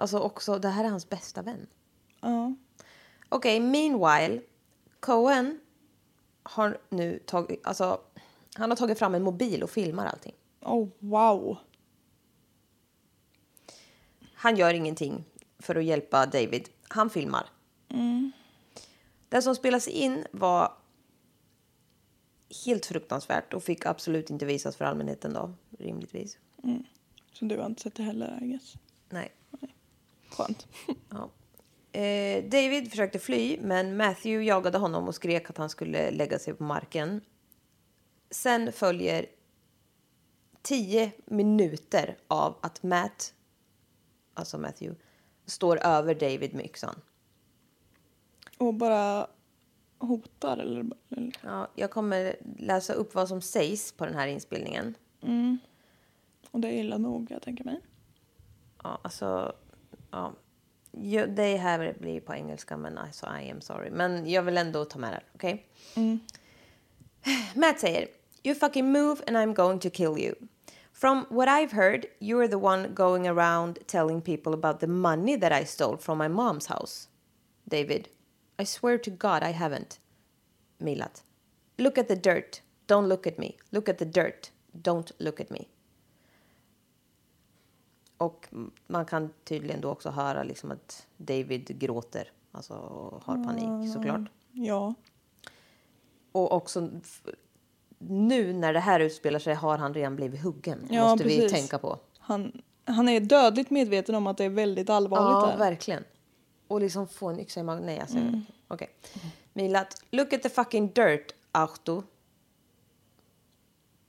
[0.00, 1.66] Alltså också, det här är hans bästa vän.
[2.20, 2.54] Ja.
[3.28, 4.40] Okej, meanwhile.
[5.00, 5.60] Cohen
[6.42, 8.00] har nu tagit, alltså,
[8.54, 10.34] han har tagit fram en mobil och filmar allting.
[10.60, 11.58] Oh, wow.
[14.34, 15.24] Han gör ingenting
[15.58, 16.68] för att hjälpa David.
[16.88, 17.46] Han filmar.
[19.28, 20.72] Det som spelas in var
[22.66, 26.38] helt fruktansvärt och fick absolut inte visas för allmänheten då, rimligtvis.
[27.32, 28.74] Så du har inte sett det heller, I guess.
[29.08, 29.32] Nej.
[30.30, 30.66] Skönt.
[31.10, 31.30] Ja.
[32.00, 36.54] Eh, David försökte fly, men Matthew jagade honom och skrek att han skulle lägga sig
[36.54, 37.20] på marken.
[38.30, 39.26] Sen följer
[40.62, 43.34] tio minuter av att Matt,
[44.34, 45.00] alltså Matthew,
[45.46, 47.00] står över David med yxan.
[48.58, 49.26] Och bara
[49.98, 50.86] hotar eller?
[51.10, 51.32] eller?
[51.42, 54.94] Ja, jag kommer läsa upp vad som sägs på den här inspelningen.
[56.50, 57.80] Och det är illa nog, jag tänker mig.
[58.82, 59.52] Ja, alltså...
[60.10, 60.34] Ja.
[61.28, 63.90] Det här blir på engelska, men alltså, I am sorry.
[63.90, 65.66] Men jag vill ändå ta med det, okej?
[67.54, 68.08] Matt säger,
[68.42, 70.34] You fucking move and I'm going to kill you.
[70.92, 75.52] From what I've heard, you're the one going around telling people about the money that
[75.52, 77.08] I stole from my mom's house.
[77.68, 78.08] David,
[78.58, 79.98] I swear to God I haven't.
[80.78, 81.22] Milat,
[81.78, 82.60] look at the dirt.
[82.86, 83.56] Don't look at me.
[83.72, 84.50] Look at the dirt.
[84.82, 85.68] Don't look at me.
[88.20, 88.48] Och
[88.86, 92.32] man kan tydligen då också höra liksom att David gråter.
[92.52, 92.74] Alltså
[93.24, 94.20] har panik såklart.
[94.52, 94.94] Ja.
[96.32, 96.90] Och också
[97.98, 100.86] nu när det här utspelar sig har han redan blivit huggen.
[100.90, 101.52] Ja, måste vi precis.
[101.52, 101.98] tänka på.
[102.18, 105.58] Han, han är dödligt medveten om att det är väldigt allvarligt Ja, där.
[105.58, 106.04] verkligen.
[106.68, 107.86] Och liksom få en yxa i magen.
[107.86, 108.18] Nej, alltså.
[108.68, 108.88] Okej.
[109.52, 112.02] Milat, look at the fucking dirt, Arto.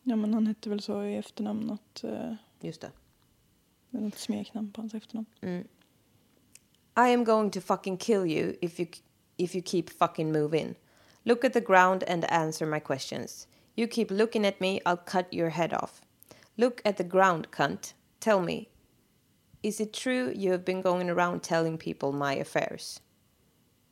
[0.03, 2.91] Ja, men han hette väl så i efternamn, något, eh, Just det.
[3.99, 5.25] Något smeknamn på hans efternamn.
[5.41, 5.67] Mm.
[6.97, 8.87] I am going to fucking kill you if you
[9.37, 10.75] if you keep fucking moving.
[11.23, 13.47] Look at the ground and answer my questions.
[13.75, 16.01] You keep looking at me, I'll cut your head off.
[16.57, 17.93] Look at the ground, cunt.
[18.19, 18.69] Tell me,
[19.63, 22.99] is it true you have been going around telling people my affairs?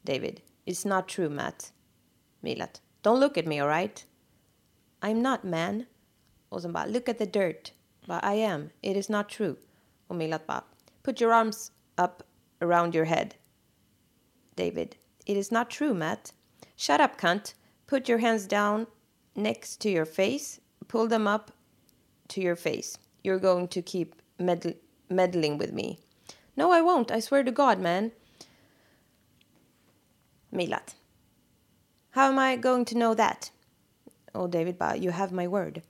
[0.04, 1.72] David, it's not true, Matt.
[2.44, 4.04] Milat, don't look at me, all right?
[5.02, 5.86] I'm not, man.
[6.50, 7.72] Och look at the dirt.
[8.08, 8.72] But I am.
[8.82, 9.58] It is not true.
[10.10, 10.64] Och Milat bara,
[11.04, 12.24] put your arms up
[12.62, 13.36] around your head.
[14.56, 14.96] David,
[15.26, 16.34] it is not true, Matt.
[16.76, 17.54] Shut up, cunt.
[17.88, 18.88] Put your hands down
[19.36, 20.60] next to your face.
[20.88, 21.52] Pull them up
[22.30, 22.98] to your face.
[23.24, 24.76] You're going to keep meddl-
[25.10, 26.00] meddling with me.
[26.58, 27.12] No, I won't.
[27.12, 28.12] I swear to God, man.
[30.52, 30.96] Milat.
[32.12, 33.52] How am I going to know that?
[34.34, 35.84] Oh, David bara, you have my word.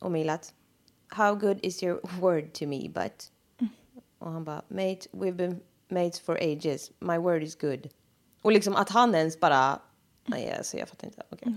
[0.00, 0.52] Och Milat,
[1.12, 3.30] how good is your word to me, but...
[4.30, 6.90] Han bara, mate, we've been mates for ages.
[7.00, 7.88] My word is good.
[8.42, 9.80] Och liksom att han ens bara...
[10.26, 11.22] Nej, alltså jag fattar inte.
[11.30, 11.52] Okej.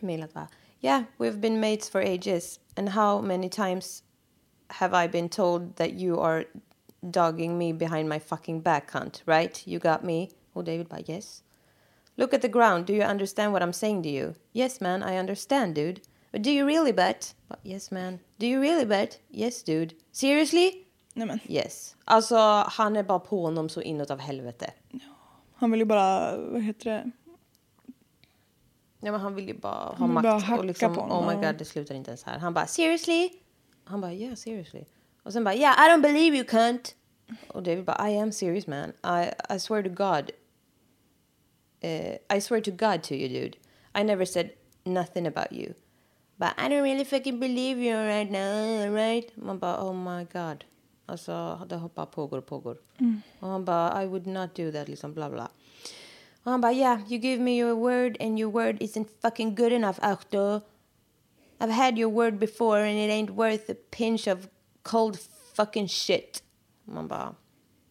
[0.00, 0.48] Milat bara,
[0.80, 2.60] yeah, we've been mates for ages.
[2.76, 4.02] And how many times
[4.66, 6.44] have I been told that you are
[7.00, 9.66] dogging me behind my fucking back, cunt, right?
[9.66, 10.28] You got me?
[10.52, 11.42] Och David bara, yes.
[12.16, 12.86] Look at the ground.
[12.86, 14.34] Do you understand what I'm saying to you?
[14.52, 16.00] Yes, man, I understand, dude.
[16.30, 17.34] But do you really bet?
[17.48, 18.20] But, yes, man.
[18.38, 19.18] Do you really bet?
[19.30, 19.94] Yes, dude.
[20.12, 20.86] Seriously?
[21.14, 21.96] Nej, men, Yes.
[22.04, 22.36] Alltså,
[22.68, 24.70] han är bara på honom så inåt av helvete.
[25.54, 27.10] han vill ju bara, vad heter det?
[29.00, 30.22] Ja, men han vill ju bara ha Han vill makt.
[30.24, 32.38] bara hacka och liksom, på honom, oh my god, det slutar inte ens här.
[32.38, 33.30] Han bara, seriously?
[33.84, 34.84] Han bara, yeah, seriously.
[35.22, 36.94] Och sen bara, yeah, I don't believe you, cunt.
[37.48, 38.92] Och David bara, I am serious, man.
[39.04, 40.30] I, I swear to God.
[41.84, 43.56] Uh, I swear to God to you, dude.
[44.00, 44.50] I never said
[44.84, 45.74] nothing about you.
[46.36, 49.36] But I don't really fucking believe you right now, right?
[49.36, 50.64] Man bara, oh my god.
[51.06, 52.78] Alltså, det bara pågår och pågår.
[53.40, 55.50] Och han bara, I would not do that, liksom bla bla.
[56.42, 59.72] Och han bara, yeah, you give me your word and your word isn't fucking good
[59.72, 60.60] enough, Arto.
[61.58, 64.48] I've had your word before and it ain't worth a pinch of
[64.82, 65.18] cold
[65.54, 66.42] fucking shit.
[66.84, 67.34] Man bara...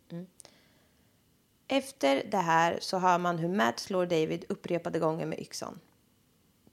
[0.10, 0.28] Mm.
[1.67, 5.80] Efter det här så hör man hur Matt slår David upprepade gånger med yxan.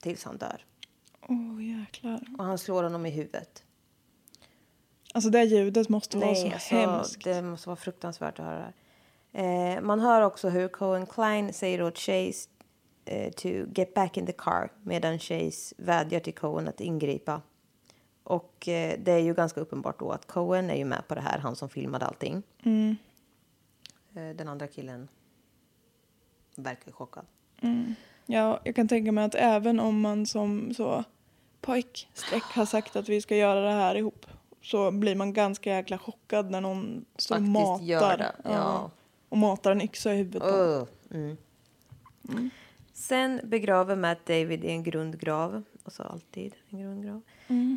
[0.00, 0.64] Tills han dör.
[1.28, 2.20] Åh jäklar.
[2.38, 3.62] Och han slår honom i huvudet.
[5.14, 7.24] Alltså det ljudet måste vara så Nej, alltså, hemskt.
[7.24, 8.72] det måste vara fruktansvärt att höra det.
[9.32, 12.48] Eh, man hör också hur Cohen Klein säger åt Chase
[13.04, 17.42] eh, to get back in the car medan Chase vädjar till Cohen att ingripa.
[18.22, 21.20] Och eh, det är ju ganska uppenbart då att Cohen är ju med på det
[21.20, 22.42] här, han som filmade allting.
[24.14, 25.08] Eh, den andra killen
[26.54, 27.24] verkar chockad.
[28.26, 31.04] Ja, jag kan tänka mig att även om man som så
[31.60, 34.26] pojkstreck har sagt att vi ska göra det här ihop
[34.62, 38.34] så blir man ganska jäkla chockad när någon står och matar.
[38.44, 38.90] ja.
[39.28, 40.86] Och matar en yxa i huvudet honom.
[41.14, 41.34] Uh,
[42.30, 42.50] mm.
[42.92, 47.22] Sen begraver Matt David i en grundgrav, alltså alltid en grundgrav,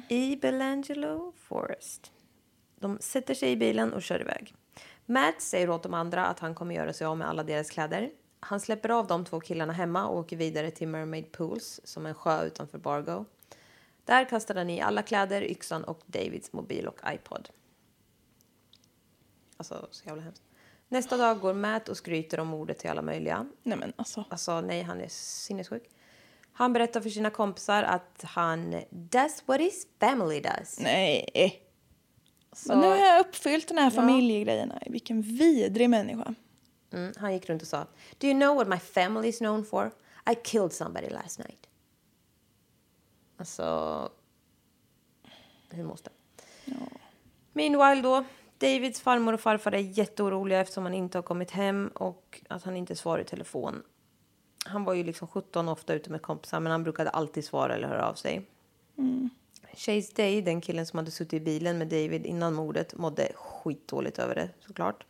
[0.09, 2.11] i Belangelo Forest.
[2.79, 4.55] De sätter sig i bilen och kör iväg.
[5.05, 8.11] Matt säger åt de andra att han kommer göra sig av med alla deras kläder.
[8.39, 12.09] Han släpper av de två killarna hemma och åker vidare till Mermaid Pools, som är
[12.09, 13.25] en sjö utanför Bargo.
[14.05, 17.49] Där kastar han i alla kläder, yxan och Davids mobil och iPod.
[19.57, 20.43] Alltså, så jävla hemskt.
[20.87, 23.45] Nästa dag går Matt och skryter om mordet till alla möjliga.
[23.63, 24.25] Nej men alltså.
[24.29, 25.83] Alltså, nej, han är sinnessjuk.
[26.53, 30.79] Han berättar för sina kompisar att han does what his family does.
[30.79, 31.61] Nej.
[32.53, 34.73] Så, Men nu har jag uppfyllt den här familjegrejen.
[34.85, 36.35] Vilken vidrig människa.
[36.93, 37.87] mm, han gick runt och sa
[38.17, 39.91] Do you know what my family is known for?
[40.31, 41.67] I killed somebody last night.
[43.41, 44.09] Alltså,
[45.69, 46.09] hur måste
[47.53, 48.25] Meanwhile då,
[48.57, 52.75] Davids farmor och farfar är jätteoroliga eftersom han inte har kommit hem och att han
[52.75, 53.83] inte svarar i telefon.
[54.65, 57.87] Han var ju liksom 17 ofta ute med kompisar men han brukade alltid svara eller
[57.87, 58.45] höra av sig.
[59.73, 64.19] Chase Day, den killen som hade suttit i bilen med David innan mordet, mådde skitdåligt
[64.19, 65.05] över det såklart.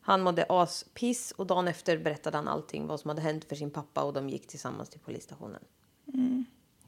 [0.00, 3.70] Han mådde aspiss och dagen efter berättade han allting vad som hade hänt för sin
[3.70, 5.64] pappa och de gick tillsammans till polisstationen.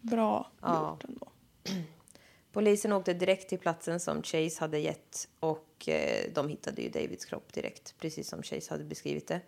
[0.04, 0.90] Bra Ja.
[0.90, 1.28] gjort ändå.
[2.52, 7.24] Polisen åkte direkt till platsen som Chase hade gett och eh, de hittade ju Davids
[7.24, 9.40] kropp direkt, precis som Chase hade beskrivit det.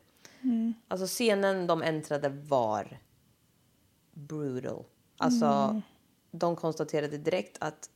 [0.89, 2.99] Alltså scenen de äntrade var
[4.15, 4.85] brutal.
[5.19, 5.83] Alltså,
[6.31, 7.91] de konstaterade direkt att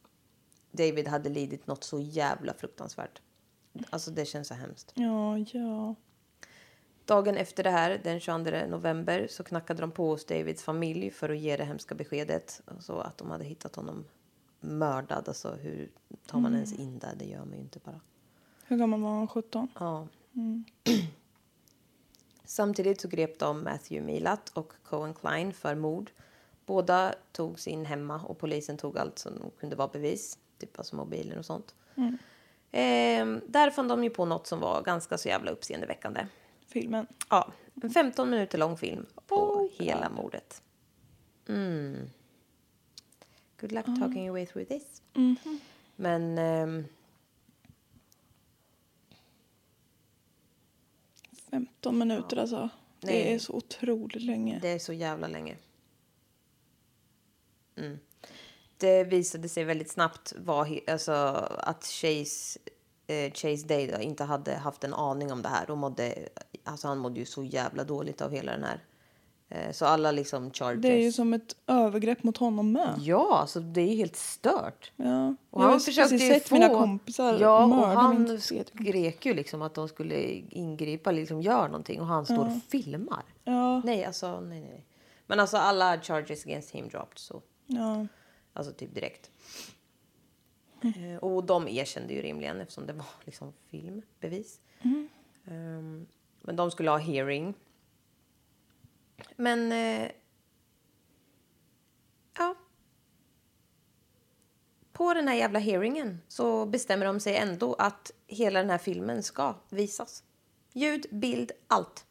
[0.73, 3.23] David hade lidit något så jävla fruktansvärt.
[3.91, 4.93] Alltså det känns så hemskt.
[4.95, 5.95] Ja, ja.
[7.11, 11.29] Dagen efter det här, den 22 november, så knackade de på hos Davids familj för
[11.29, 12.63] att ge det hemska beskedet.
[12.65, 14.05] Alltså att de hade hittat honom
[14.61, 15.29] mördad.
[15.29, 15.91] Alltså hur
[16.27, 17.15] tar man ens in där?
[17.17, 18.01] Det gör man ju inte bara.
[18.65, 19.29] Hur gammal var han?
[19.29, 19.69] 17?
[19.79, 20.09] Ja.
[22.45, 26.11] Samtidigt så grep de Matthew Milat och Cohen Klein för mord.
[26.67, 30.39] Båda togs in hemma och polisen tog allt som kunde vara bevis.
[30.59, 31.75] Typ alltså mobiler och sånt.
[32.71, 36.27] Ehm, där fann de ju på något som var ganska så jävla uppseendeväckande.
[36.71, 37.07] Filmen.
[37.31, 37.53] Ja,
[37.83, 40.63] en 15 minuter lång film på hela mordet.
[41.49, 42.11] Mm.
[43.61, 45.03] Good luck talking your way through this.
[45.97, 46.39] Men...
[46.39, 46.85] ehm,
[51.51, 52.69] 15 minuter alltså.
[53.01, 53.35] Det Nej.
[53.35, 54.59] är så otroligt länge.
[54.63, 55.57] Det är så jävla länge.
[57.77, 57.99] Mm.
[58.77, 61.13] Det visade sig väldigt snabbt he- alltså,
[61.59, 62.59] att Chase,
[63.11, 65.71] eh, Chase Day då, inte hade haft en aning om det här.
[65.71, 66.15] Och mådde,
[66.65, 68.85] alltså, han mådde ju så jävla dåligt av hela den här.
[69.49, 70.83] Eh, så alla liksom charges.
[70.83, 72.95] Det är ju som ett övergrepp mot honom med.
[72.99, 74.93] Ja, alltså det är ju helt stört.
[74.97, 75.35] Ja.
[75.51, 76.55] Och jag har han försökte precis sett få...
[76.55, 80.17] mina kompisar ja, och han skrek ju liksom att de skulle
[80.51, 82.01] ingripa, liksom gör någonting.
[82.01, 83.23] Och han står och filmar.
[83.45, 83.83] Ja.
[83.85, 84.71] Nej, alltså nej, nej.
[84.71, 84.87] nej.
[85.27, 87.43] Men alltså alla charges against him dropped så.
[87.67, 88.07] Ja.
[88.53, 89.31] Alltså typ direkt.
[90.83, 94.61] Eh, och de erkände ju rimligen eftersom det var liksom filmbevis.
[95.47, 96.07] Ehm,
[96.43, 97.55] men de skulle ha hearing.
[99.37, 99.73] Men...
[99.73, 100.11] Eh,
[102.39, 102.55] ja.
[104.93, 109.23] På den här jävla hearingen så bestämmer de sig ändå att hela den här filmen
[109.23, 110.25] ska visas.
[110.73, 112.07] Ljud, bild, allt.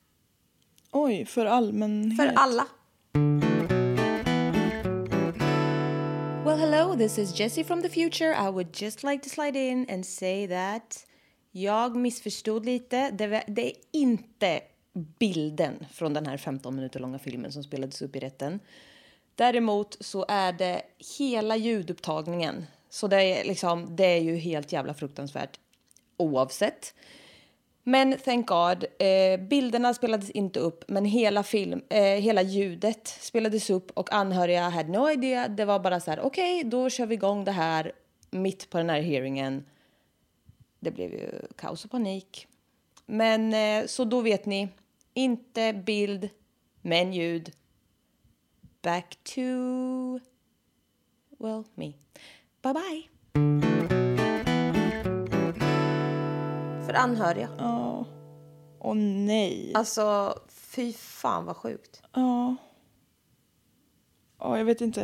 [0.91, 2.17] Oj, för allmänhet.
[2.17, 2.67] För alla.
[6.89, 8.33] Hello, this is Jessie from the future.
[8.33, 11.05] I would just like to slide in and say that
[11.51, 13.11] jag missförstod lite.
[13.11, 14.61] Det, det är inte
[14.93, 18.59] bilden från den här 15 minuter långa filmen som spelades upp i rätten.
[19.35, 20.81] Däremot så är det
[21.17, 22.65] hela ljudupptagningen.
[22.89, 25.59] Så det är, liksom, det är ju helt jävla fruktansvärt
[26.17, 26.93] oavsett.
[27.89, 33.69] Men thank God, eh, bilderna spelades inte upp men hela, film, eh, hela ljudet spelades
[33.69, 35.47] upp och anhöriga had no idea.
[35.47, 37.91] Det var bara så här, okej, då kör vi igång det här
[38.31, 39.65] mitt på den här hearingen.
[40.79, 42.47] Det blev ju kaos och panik.
[43.05, 44.67] Men eh, så då vet ni,
[45.13, 46.29] inte bild
[46.81, 47.51] men ljud.
[48.81, 49.41] Back to,
[51.37, 51.93] well, me.
[52.61, 53.18] Bye bye.
[56.89, 57.49] För anhöriga.
[57.57, 58.05] Ja.
[58.79, 59.71] Åh nej.
[59.75, 62.01] Alltså, fy fan vad sjukt.
[62.13, 62.55] Ja.
[64.39, 65.01] Ja, jag vet inte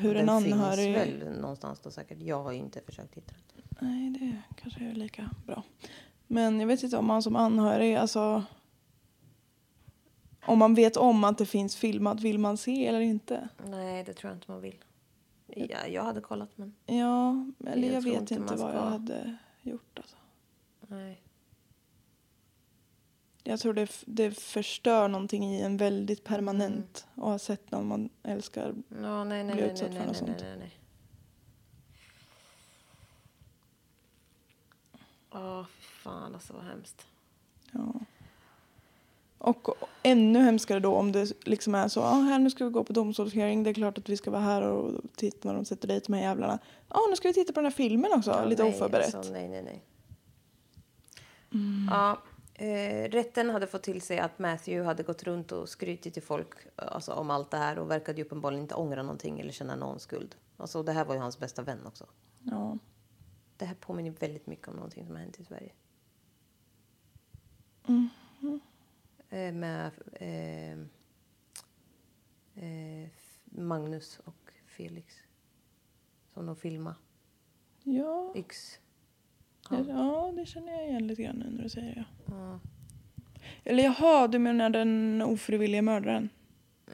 [0.00, 1.02] hur en Den anhörig...
[1.02, 2.18] finns väl någonstans då säkert.
[2.22, 3.64] Jag har inte försökt hitta den.
[3.88, 5.62] Nej, det kanske är lika bra.
[6.26, 8.44] Men jag vet inte om man som anhörig, alltså...
[10.46, 13.48] Om man vet om att det finns filmat, vill man se eller inte?
[13.66, 14.84] Nej, det tror jag inte man vill.
[15.46, 18.78] Ja, jag hade kollat men Ja, eller Jag jag, vet inte inte vad ska.
[18.78, 19.98] jag hade gjort.
[19.98, 20.16] Alltså.
[20.86, 21.22] nej.
[23.48, 28.08] Jag tror det, det förstör någonting i en väldigt permanent och ha sett någon man
[28.22, 28.74] älskar.
[28.88, 30.44] Ja, nej, nej, Bli nej, utsatt nej, för något sånt.
[35.32, 37.06] Ja, fy fan alltså vad hemskt.
[37.72, 37.94] Ja.
[39.38, 39.68] Och
[40.02, 42.92] ännu hemskare då om det liksom är så, ah, här nu ska vi gå på
[42.92, 46.06] domstolshearing, det är klart att vi ska vara här och titta när de sätter dit
[46.06, 46.58] de här jävlarna.
[46.88, 49.14] Ja, ah, nu ska vi titta på den här filmen också, Ja, lite nej, oförberett.
[49.14, 49.82] Alltså, nej, nej, nej.
[51.90, 52.18] Ja,
[52.58, 56.48] eh, rätten hade fått till sig att Matthew hade gått runt och skrytit till folk
[56.76, 60.00] alltså, om allt det här och verkade ju uppenbarligen inte ångra någonting eller känna någon
[60.00, 60.36] skuld.
[60.56, 62.06] Alltså, det här var ju hans bästa vän också.
[62.42, 62.78] Ja.
[63.56, 65.72] Det här påminner väldigt mycket om någonting som har hänt i Sverige.
[69.30, 70.78] Eh, med eh,
[72.64, 73.08] eh,
[73.44, 75.14] Magnus och Felix.
[76.34, 76.96] Som de filmade.
[77.82, 78.78] Ja, Yx.
[79.68, 82.04] Det, ja, det känner jag igen lite grann nu när du säger det.
[82.26, 82.60] Ja.
[83.64, 86.28] Eller jaha, du menar den ofrivilliga mördaren?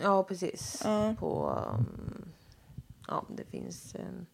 [0.03, 0.83] Ja, precis.
[0.85, 1.14] Ja.
[1.18, 1.59] På...
[1.79, 2.33] Um,
[3.09, 3.95] ja, det finns...
[3.95, 4.27] Um,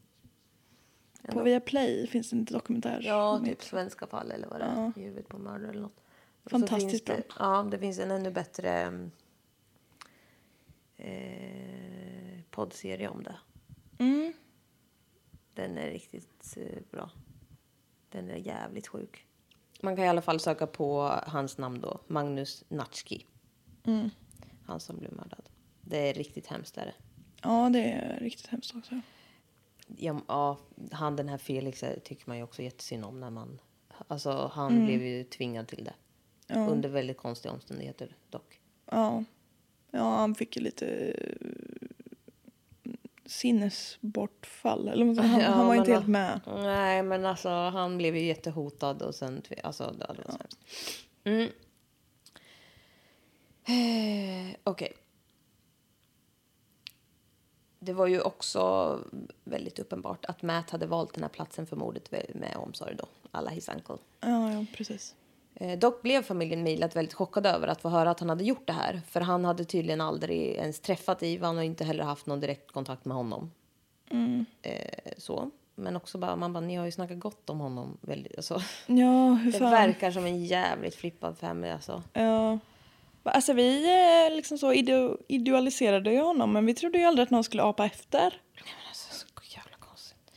[1.32, 3.01] På Viaplay finns det en dokumentär.
[3.05, 4.93] ja, typ Svenska fall eller vad det är.
[4.97, 6.01] I huvudet på mördare eller något.
[6.47, 7.16] Fantastiskt bra.
[7.16, 9.11] Det, ja, det finns en ännu bättre um,
[10.97, 13.36] eh, poddserie om det.
[13.99, 14.32] Mm.
[15.55, 17.11] Den är riktigt eh, bra.
[18.11, 19.26] Den är jävligt sjuk.
[19.80, 22.00] Man kan i alla fall söka på hans namn då.
[22.06, 23.26] Magnus Natschki.
[23.84, 24.11] Mm.
[24.66, 25.48] Han som blev mördad.
[25.80, 26.94] Det är riktigt hemskt är det.
[27.42, 29.00] Ja, det är riktigt hemskt också.
[29.86, 30.58] Ja, ja,
[30.92, 33.61] han den här Felix eh, tycker man ju också jättesynd om när man...
[34.08, 35.94] Alltså han blev ju tvingad till det.
[36.54, 38.61] Under väldigt konstiga omständigheter dock.
[38.86, 39.24] Ja.
[39.90, 41.14] ja, han fick ju lite
[43.31, 44.89] sinnesbortfall.
[44.89, 45.28] Eller säger.
[45.28, 46.41] han, Ja, han var inte helt med.
[46.47, 49.43] Nej, men alltså han blev ju jättehotad och sen...
[49.62, 50.59] Alltså det var hemskt.
[51.24, 51.51] Mm.
[53.64, 54.93] Eh, Okej.
[57.78, 58.99] Det var ju också
[59.45, 63.05] väldigt uppenbart att Matt hade valt den här platsen för mordet med omsorg då.
[63.31, 63.97] Alla his uncle.
[64.20, 65.14] Ja, ja, precis.
[65.61, 68.66] Eh, Dock blev familjen Milat väldigt chockade över att få höra att han hade gjort
[68.66, 69.00] det här.
[69.08, 73.04] För han hade tydligen aldrig ens träffat Ivan och inte heller haft någon direkt kontakt
[73.04, 73.50] med honom.
[74.62, 75.50] Eh, så.
[75.74, 77.98] Men också bara, man bara, ni har ju snackat gott om honom.
[78.00, 78.54] Väldigt, alltså,
[78.86, 79.70] Ja, hur det fan.
[79.70, 82.02] verkar som en jävligt flippad familj alltså.
[82.12, 82.58] Ja.
[83.22, 83.84] Alltså vi
[84.28, 84.72] eh, liksom så
[85.28, 88.40] idealiserade ju honom men vi trodde ju aldrig att någon skulle apa efter.
[88.88, 90.32] Alltså, så jävla konstigt.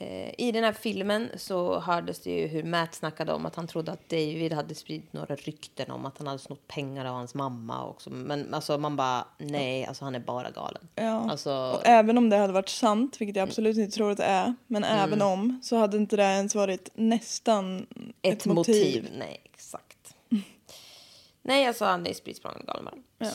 [0.00, 3.66] Eh, I den här filmen så hördes det ju hur Matt snackade om att han
[3.66, 7.34] trodde att David hade spridit några rykten om att han hade snott pengar av hans
[7.34, 8.10] mamma också.
[8.10, 10.88] Men alltså man bara, nej, alltså han är bara galen.
[10.94, 11.30] Ja.
[11.30, 14.24] Alltså, Och även om det hade varit sant, vilket jag absolut inte tror att det
[14.24, 14.98] är, men Mm.
[14.98, 17.86] även om så hade inte det ens varit nästan
[18.22, 19.08] ett, ett motiv.
[19.18, 20.14] Nej, exakt.
[21.42, 23.02] Nej, alltså han är spritt galen.
[23.18, 23.30] Ja.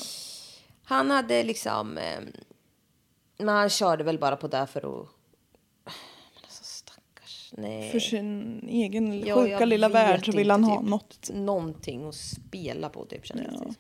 [0.84, 1.98] Han hade liksom...
[1.98, 2.20] Eh,
[3.38, 5.08] men han körde väl bara på det för att...
[7.58, 7.92] Nej.
[7.92, 10.90] För sin egen Ja, sjuka jag lilla värld så vill han ha typ.
[10.90, 11.30] något.
[11.34, 13.58] Någonting att spela på typ känns det Ja.
[13.58, 13.76] som.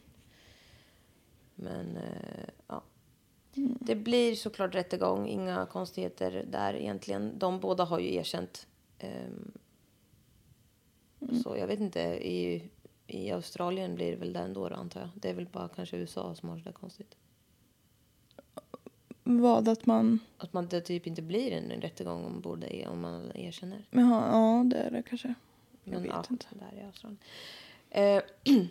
[1.55, 2.83] Men eh, ja.
[3.79, 7.39] Det blir såklart rättegång, inga konstigheter där egentligen.
[7.39, 8.67] De båda har ju erkänt.
[8.99, 9.51] ehm,
[11.43, 12.69] Så jag vet inte, i,
[13.07, 15.09] i Australien blir det väl det ändå då, antar jag.
[15.15, 17.15] Det är väl bara kanske USA som har det där konstigt.
[19.23, 20.19] Vad att man...
[20.37, 23.85] Att man det typ inte blir en rättegång om är, om man erkänner.
[23.89, 25.33] Jaha, ja det är det kanske.
[25.83, 26.45] Jag Men, vet ja, inte.
[26.49, 27.19] Där i Australien.
[27.89, 28.21] Eh,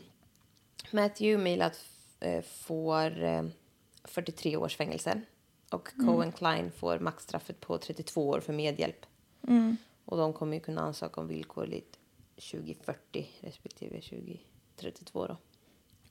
[0.91, 1.85] Matthew Milat
[2.21, 3.43] eh, får eh,
[4.05, 5.21] 43 års fängelse.
[5.71, 9.07] Och Cohen Klein får maxstraffet på 32 år för medhjälp.
[10.05, 11.99] Och de kommer ju kunna ansöka om villkorligt
[12.37, 15.37] 2040 respektive 2032 då.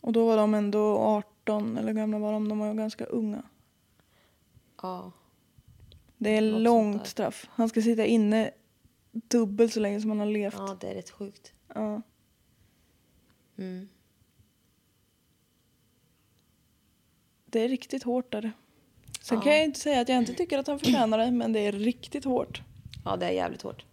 [0.01, 2.49] Och då var de ändå 18 eller gamla var de?
[2.49, 3.43] De var ju ganska unga.
[4.81, 5.11] Ja.
[6.17, 7.09] Det är Något sånt långt där.
[7.09, 7.47] straff.
[7.51, 8.51] Han ska sitta inne
[9.11, 10.53] dubbelt så länge som han har levt.
[10.57, 11.53] ja, det är rätt sjukt.
[11.73, 12.01] Ja.
[13.57, 13.89] Mm.
[17.45, 18.51] Det är riktigt hårt där.
[19.21, 21.59] Sen kan jag inte säga att jag inte tycker att han förtjänar det, men det
[21.59, 22.61] är riktigt hårt.
[23.05, 23.85] Ja, det är jävligt hårt.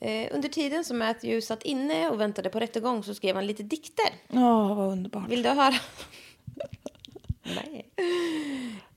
[0.00, 3.62] Eh, under tiden som Matthew satt inne och väntade på rättegång så skrev han lite
[3.62, 4.06] dikter.
[4.28, 5.28] Ja, vad underbart.
[5.30, 5.74] Vill du höra?
[7.42, 7.90] Nej.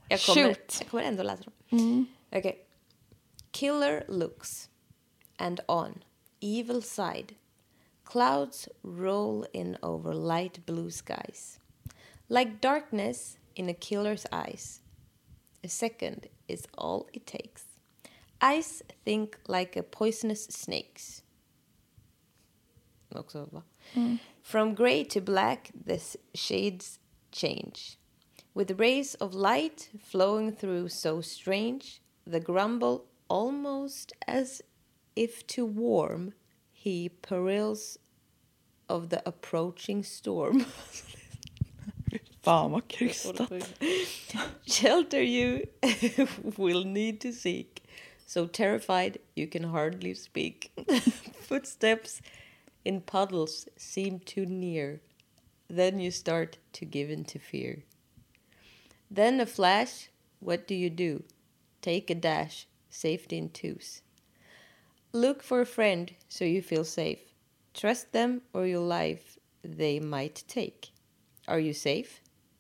[0.08, 0.78] Jag kommer, Shoot.
[0.80, 1.54] jag kommer ändå läsa dem.
[1.80, 2.06] Mm.
[2.32, 2.66] Okej.
[3.52, 4.70] Killer looks.
[5.38, 6.04] And on.
[6.40, 7.36] Evil side.
[8.04, 11.60] Clouds roll in over light blue skies.
[12.28, 14.82] Like darkness in a killer's eyes.
[15.64, 17.66] A second is all it takes.
[18.42, 21.24] Eyes think like a poisonous snakes.
[23.10, 23.64] Också, va?
[23.94, 24.20] Mm.
[24.42, 26.00] From grey to black, the
[26.34, 27.00] shades
[27.32, 27.98] change.
[28.56, 34.62] With rays of light flowing through so strange, the grumble almost as
[35.14, 36.34] if to warm,
[36.72, 38.00] he perils
[38.88, 40.62] of the approaching storm.
[42.44, 43.50] Fan vad krystat.
[44.66, 45.68] Shelter you
[46.58, 47.84] will need to seek.
[48.26, 50.72] So terrified you can hardly speak.
[51.42, 52.22] Footsteps
[52.86, 55.02] in puddles seem too near.
[55.68, 57.84] Then you start to give in to fear.
[59.16, 60.10] Then a flash,
[60.42, 61.24] what do you do?
[61.82, 64.02] Take a dash, safety in twos.
[65.14, 67.22] Look for a friend so you feel safe.
[67.74, 70.92] Trust them or your life they might take.
[71.48, 72.20] Are you safe?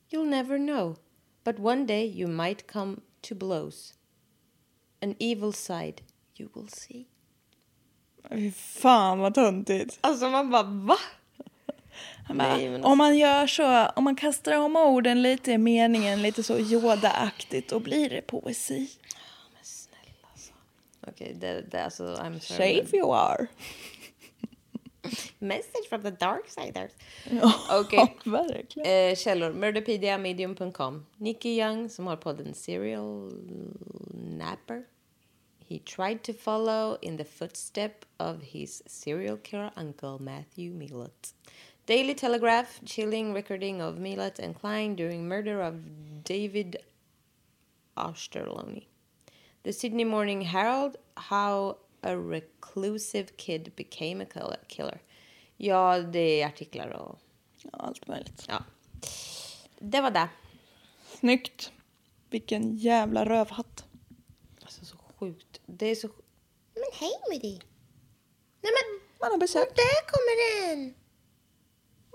[0.09, 0.95] You'll never know.
[1.43, 3.93] But one day you might come to blows.
[5.01, 6.03] An evil side
[6.37, 7.09] you will see.
[8.29, 9.97] Fy fan vad töntigt.
[10.01, 10.97] Alltså man bara va?
[12.27, 15.57] Han bara, Nej, men Om man gör så, om man kastar om orden lite i
[15.57, 18.89] meningen, lite så Yoda-aktigt, då blir det poesi.
[21.07, 22.81] Okej, det, det alltså I'm sorry.
[22.81, 23.47] Safe you are.
[25.39, 26.91] Message from the dark siders.
[27.71, 28.17] Okej.
[28.25, 29.09] verkligen.
[29.09, 31.05] Eh, källor, Murderpedia, Medium.com.
[31.17, 33.31] Nicky Young som har podden Serial
[34.13, 34.83] Napper.
[35.67, 41.33] He tried to follow in the footstep of his serial killer uncle Matthew Millett.
[41.85, 45.73] Daily Telegraph, chilling recording of Millett and Klein during murder of
[46.23, 46.77] David
[47.95, 48.87] Osterlony.
[49.63, 54.99] The Sydney Morning Herald, how a reclusive kid became a kill- killer.
[55.57, 57.19] Ja, det är artiklar och
[57.63, 58.45] Ja, allt möjligt.
[58.47, 58.63] ja.
[59.79, 60.29] Det var det.
[61.19, 61.71] Snyggt.
[62.29, 63.85] Vilken jävla rövhatt.
[64.61, 65.61] Alltså så sjukt.
[65.65, 66.07] Det är så...
[66.73, 67.61] Men hej med dig.
[68.61, 69.75] Nej men, Man har besök.
[69.75, 70.95] där kommer den.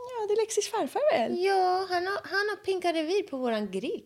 [0.09, 1.45] Ja, det är Lexis farfar väl?
[1.45, 4.05] Ja, han har, han har pinkat revir på våran grill.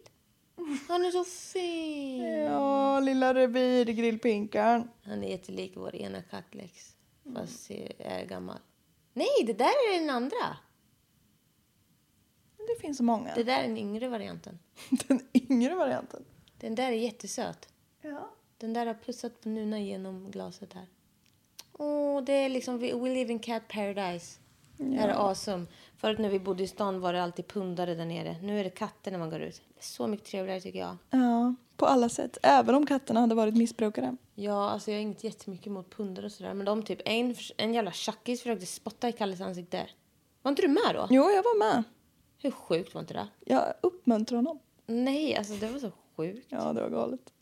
[0.89, 2.23] Han är så fin.
[2.23, 4.91] Ja, lilla revir, grillpinkan.
[5.03, 6.97] Han är jättelik vår ena katt Lex.
[7.35, 8.59] Fast är gammal.
[9.13, 10.57] Nej, det där är den andra.
[12.57, 13.35] Det finns så många.
[13.35, 14.59] Det där är den yngre varianten.
[15.09, 16.25] Den yngre varianten.
[16.61, 17.69] Den där är jättesöt.
[18.01, 18.31] Ja.
[18.59, 20.87] Den där har pussat på Nuna genom glaset här.
[21.73, 24.41] Åh, det är liksom we live in cat paradise.
[24.77, 25.67] Det här är awesome.
[25.97, 28.37] Förut när vi bodde i stan var det alltid pundare där nere.
[28.43, 29.63] Nu är det katter när man går ut.
[29.75, 30.97] Det är så mycket trevligare tycker jag.
[31.11, 32.39] Ja, på alla sätt.
[32.43, 34.17] Även om katterna hade varit missbrukare.
[34.35, 36.55] Ja, alltså jag har inget jättemycket emot pundare och sådär.
[36.55, 39.87] Men de typ, en, en jävla tjackis försökte spotta i Kalles ansikte.
[40.43, 41.07] Var inte du med då?
[41.11, 41.83] Jo, jag var med.
[42.39, 43.29] Hur sjukt var inte det?
[43.45, 44.59] Jag uppmuntrar honom.
[44.87, 46.47] Nej, alltså det var så sjukt.
[46.49, 47.33] Ja, det var galet.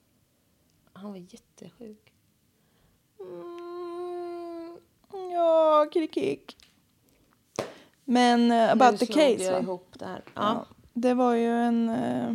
[0.93, 2.13] Han var jättesjuk.
[3.21, 4.79] Mm.
[5.33, 6.57] Ja, krikik.
[8.05, 9.59] Men uh, about the case, jag va?
[9.61, 10.23] ihop det här.
[10.35, 10.43] Ja.
[10.43, 10.67] Ja.
[10.95, 11.89] Det var ju en...
[11.89, 12.35] eh,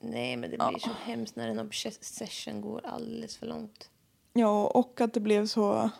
[0.00, 3.90] Nej, men det blir så hemskt när en obsession går alldeles för långt.
[4.32, 5.90] Ja, och att det blev så...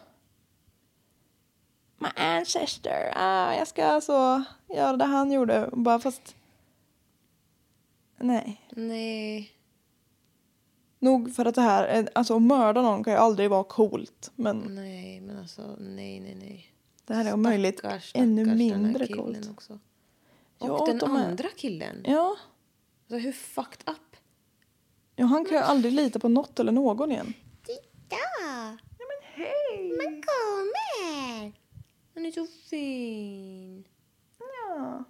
[1.98, 3.10] My ancestor.
[3.14, 5.70] Ah, jag ska alltså göra det han gjorde.
[5.72, 6.36] Bara fast...
[8.16, 8.60] Nej.
[8.70, 9.50] Nej.
[10.98, 11.98] Nog för att det här...
[11.98, 14.32] eh, Alltså att mörda någon kan ju aldrig vara coolt.
[14.36, 16.73] Men Nej, men alltså nej, nej, nej.
[17.06, 17.80] Det här är om möjligt
[18.14, 19.50] ännu mindre coolt.
[19.50, 19.72] Också.
[20.58, 22.02] Och Ja, den de är- andra killen.
[22.04, 22.36] Ja.
[23.10, 24.16] Alltså hur fucked up?
[25.16, 27.34] ja, han kan ju aldrig lita på något eller någon igen.
[27.62, 28.16] Titta!
[28.98, 29.88] Ja, men hej!
[29.88, 31.52] Man kommer!
[32.14, 33.84] Han är så fin.
[34.38, 35.04] Ja.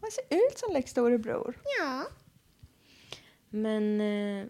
[0.00, 1.58] Han ser ut som Lex storebror.
[1.80, 2.04] Ja.
[3.50, 4.00] Men...
[4.00, 4.46] Eh,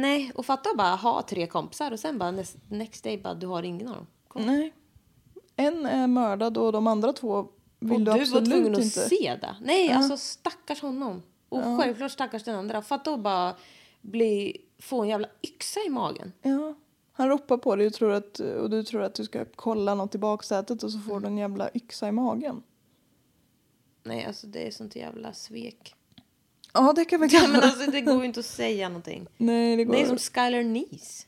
[0.00, 3.46] nej, och fatta bara ha tre kompisar och sen bara next, next day bara du
[3.46, 4.06] har ingen av dem.
[4.28, 4.42] Kom.
[4.42, 4.72] Nej.
[5.56, 8.84] En är mördad och de andra två vill och du du var absolut tvungen att
[8.84, 9.08] inte.
[9.08, 9.56] se det.
[9.60, 11.22] Nej, alltså stackars honom.
[11.48, 12.82] Och självklart stackars den andra.
[12.82, 13.54] Fatta att bara
[14.00, 16.32] bli, få en jävla yxa i magen.
[16.42, 16.74] Ja.
[17.12, 20.14] Han ropar på dig och, tror att, och du tror att du ska kolla något
[20.14, 22.62] i baksätet och så får du en jävla yxa i magen.
[24.02, 25.94] Nej, alltså det är sånt jävla svek.
[26.74, 29.26] Ja, det kan vi kalla men alltså det går ju inte att säga någonting.
[29.36, 31.26] Nej, det går Det är som Skylar Neese.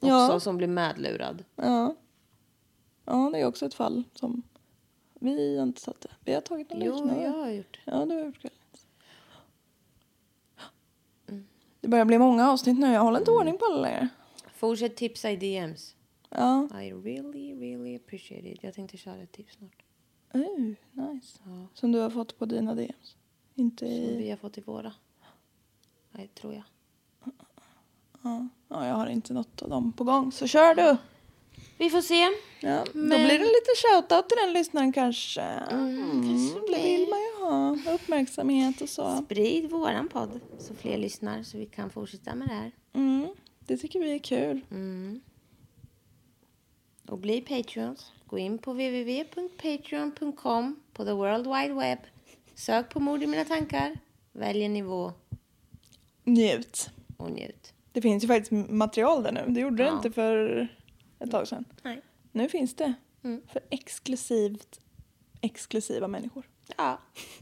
[0.00, 0.40] Också, Ja.
[0.40, 1.44] som blir medlurad.
[1.56, 1.94] Ja.
[3.04, 4.42] Ja, det är också ett fall som
[5.20, 6.10] vi inte satt det.
[6.24, 7.90] Vi har tagit en Jo, jag har gjort det.
[7.90, 8.50] Ja, du har gjort det.
[11.80, 12.92] Det börjar bli många avsnitt nu.
[12.92, 14.08] Jag håller inte ordning på alla längre.
[14.54, 15.94] Fortsätt tipsa i DMs.
[16.30, 16.68] Ja.
[16.82, 18.58] I really, really appreciate it.
[18.62, 19.82] Jag tänkte köra ett tips snart.
[20.34, 21.38] Uh, nice.
[21.74, 23.16] Som du har fått på dina DMs.
[23.58, 24.16] Inte Som i...
[24.16, 24.92] vi har fått i våra.
[26.12, 26.62] Nej, tror jag.
[28.22, 28.48] Ja.
[28.68, 30.32] ja, jag har inte något av dem på gång.
[30.32, 30.96] Så kör du!
[31.78, 32.28] Vi får se.
[32.60, 35.40] Ja, Då Men- blir det lite shoutout till den lyssnaren kanske.
[35.42, 36.38] Mm,
[36.70, 37.76] det vill man ju ha.
[37.94, 39.22] Uppmärksamhet och så.
[39.24, 42.72] Sprid våran podd så fler lyssnar så vi kan fortsätta med det här.
[42.92, 43.26] Mm,
[43.58, 44.60] det tycker vi är kul.
[44.70, 45.20] Mm.
[47.08, 48.12] och bli Patreons.
[48.26, 51.98] Gå in på www.patreon.com på the world wide web.
[52.58, 53.98] Sök på mord i mina tankar.
[54.32, 55.12] Välj en nivå
[56.24, 56.90] Njut.
[57.16, 57.74] och njut.
[57.92, 59.44] Det finns ju faktiskt material där nu.
[59.48, 59.96] Det gjorde det Ja.
[59.96, 60.68] inte för
[61.18, 61.64] ett tag sedan.
[61.82, 62.02] Nej.
[62.32, 62.92] Nu finns det.
[63.24, 63.42] Mm.
[63.52, 64.80] För exklusivt
[65.40, 66.48] exklusiva människor.
[66.76, 66.98] Ja,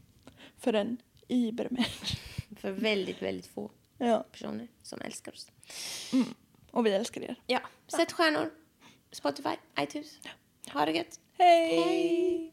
[0.58, 0.96] För en
[1.28, 2.18] übermensch.
[2.56, 5.50] för väldigt, väldigt få Ja, personer som älskar oss.
[6.70, 7.36] och vi älskar er.
[7.46, 8.50] Ja, sätt stjärnor.
[9.12, 9.50] Spotify,
[9.80, 10.18] iTunes.
[10.72, 11.20] Ha det gött.
[11.38, 11.76] Hej!
[11.76, 12.52] Hi,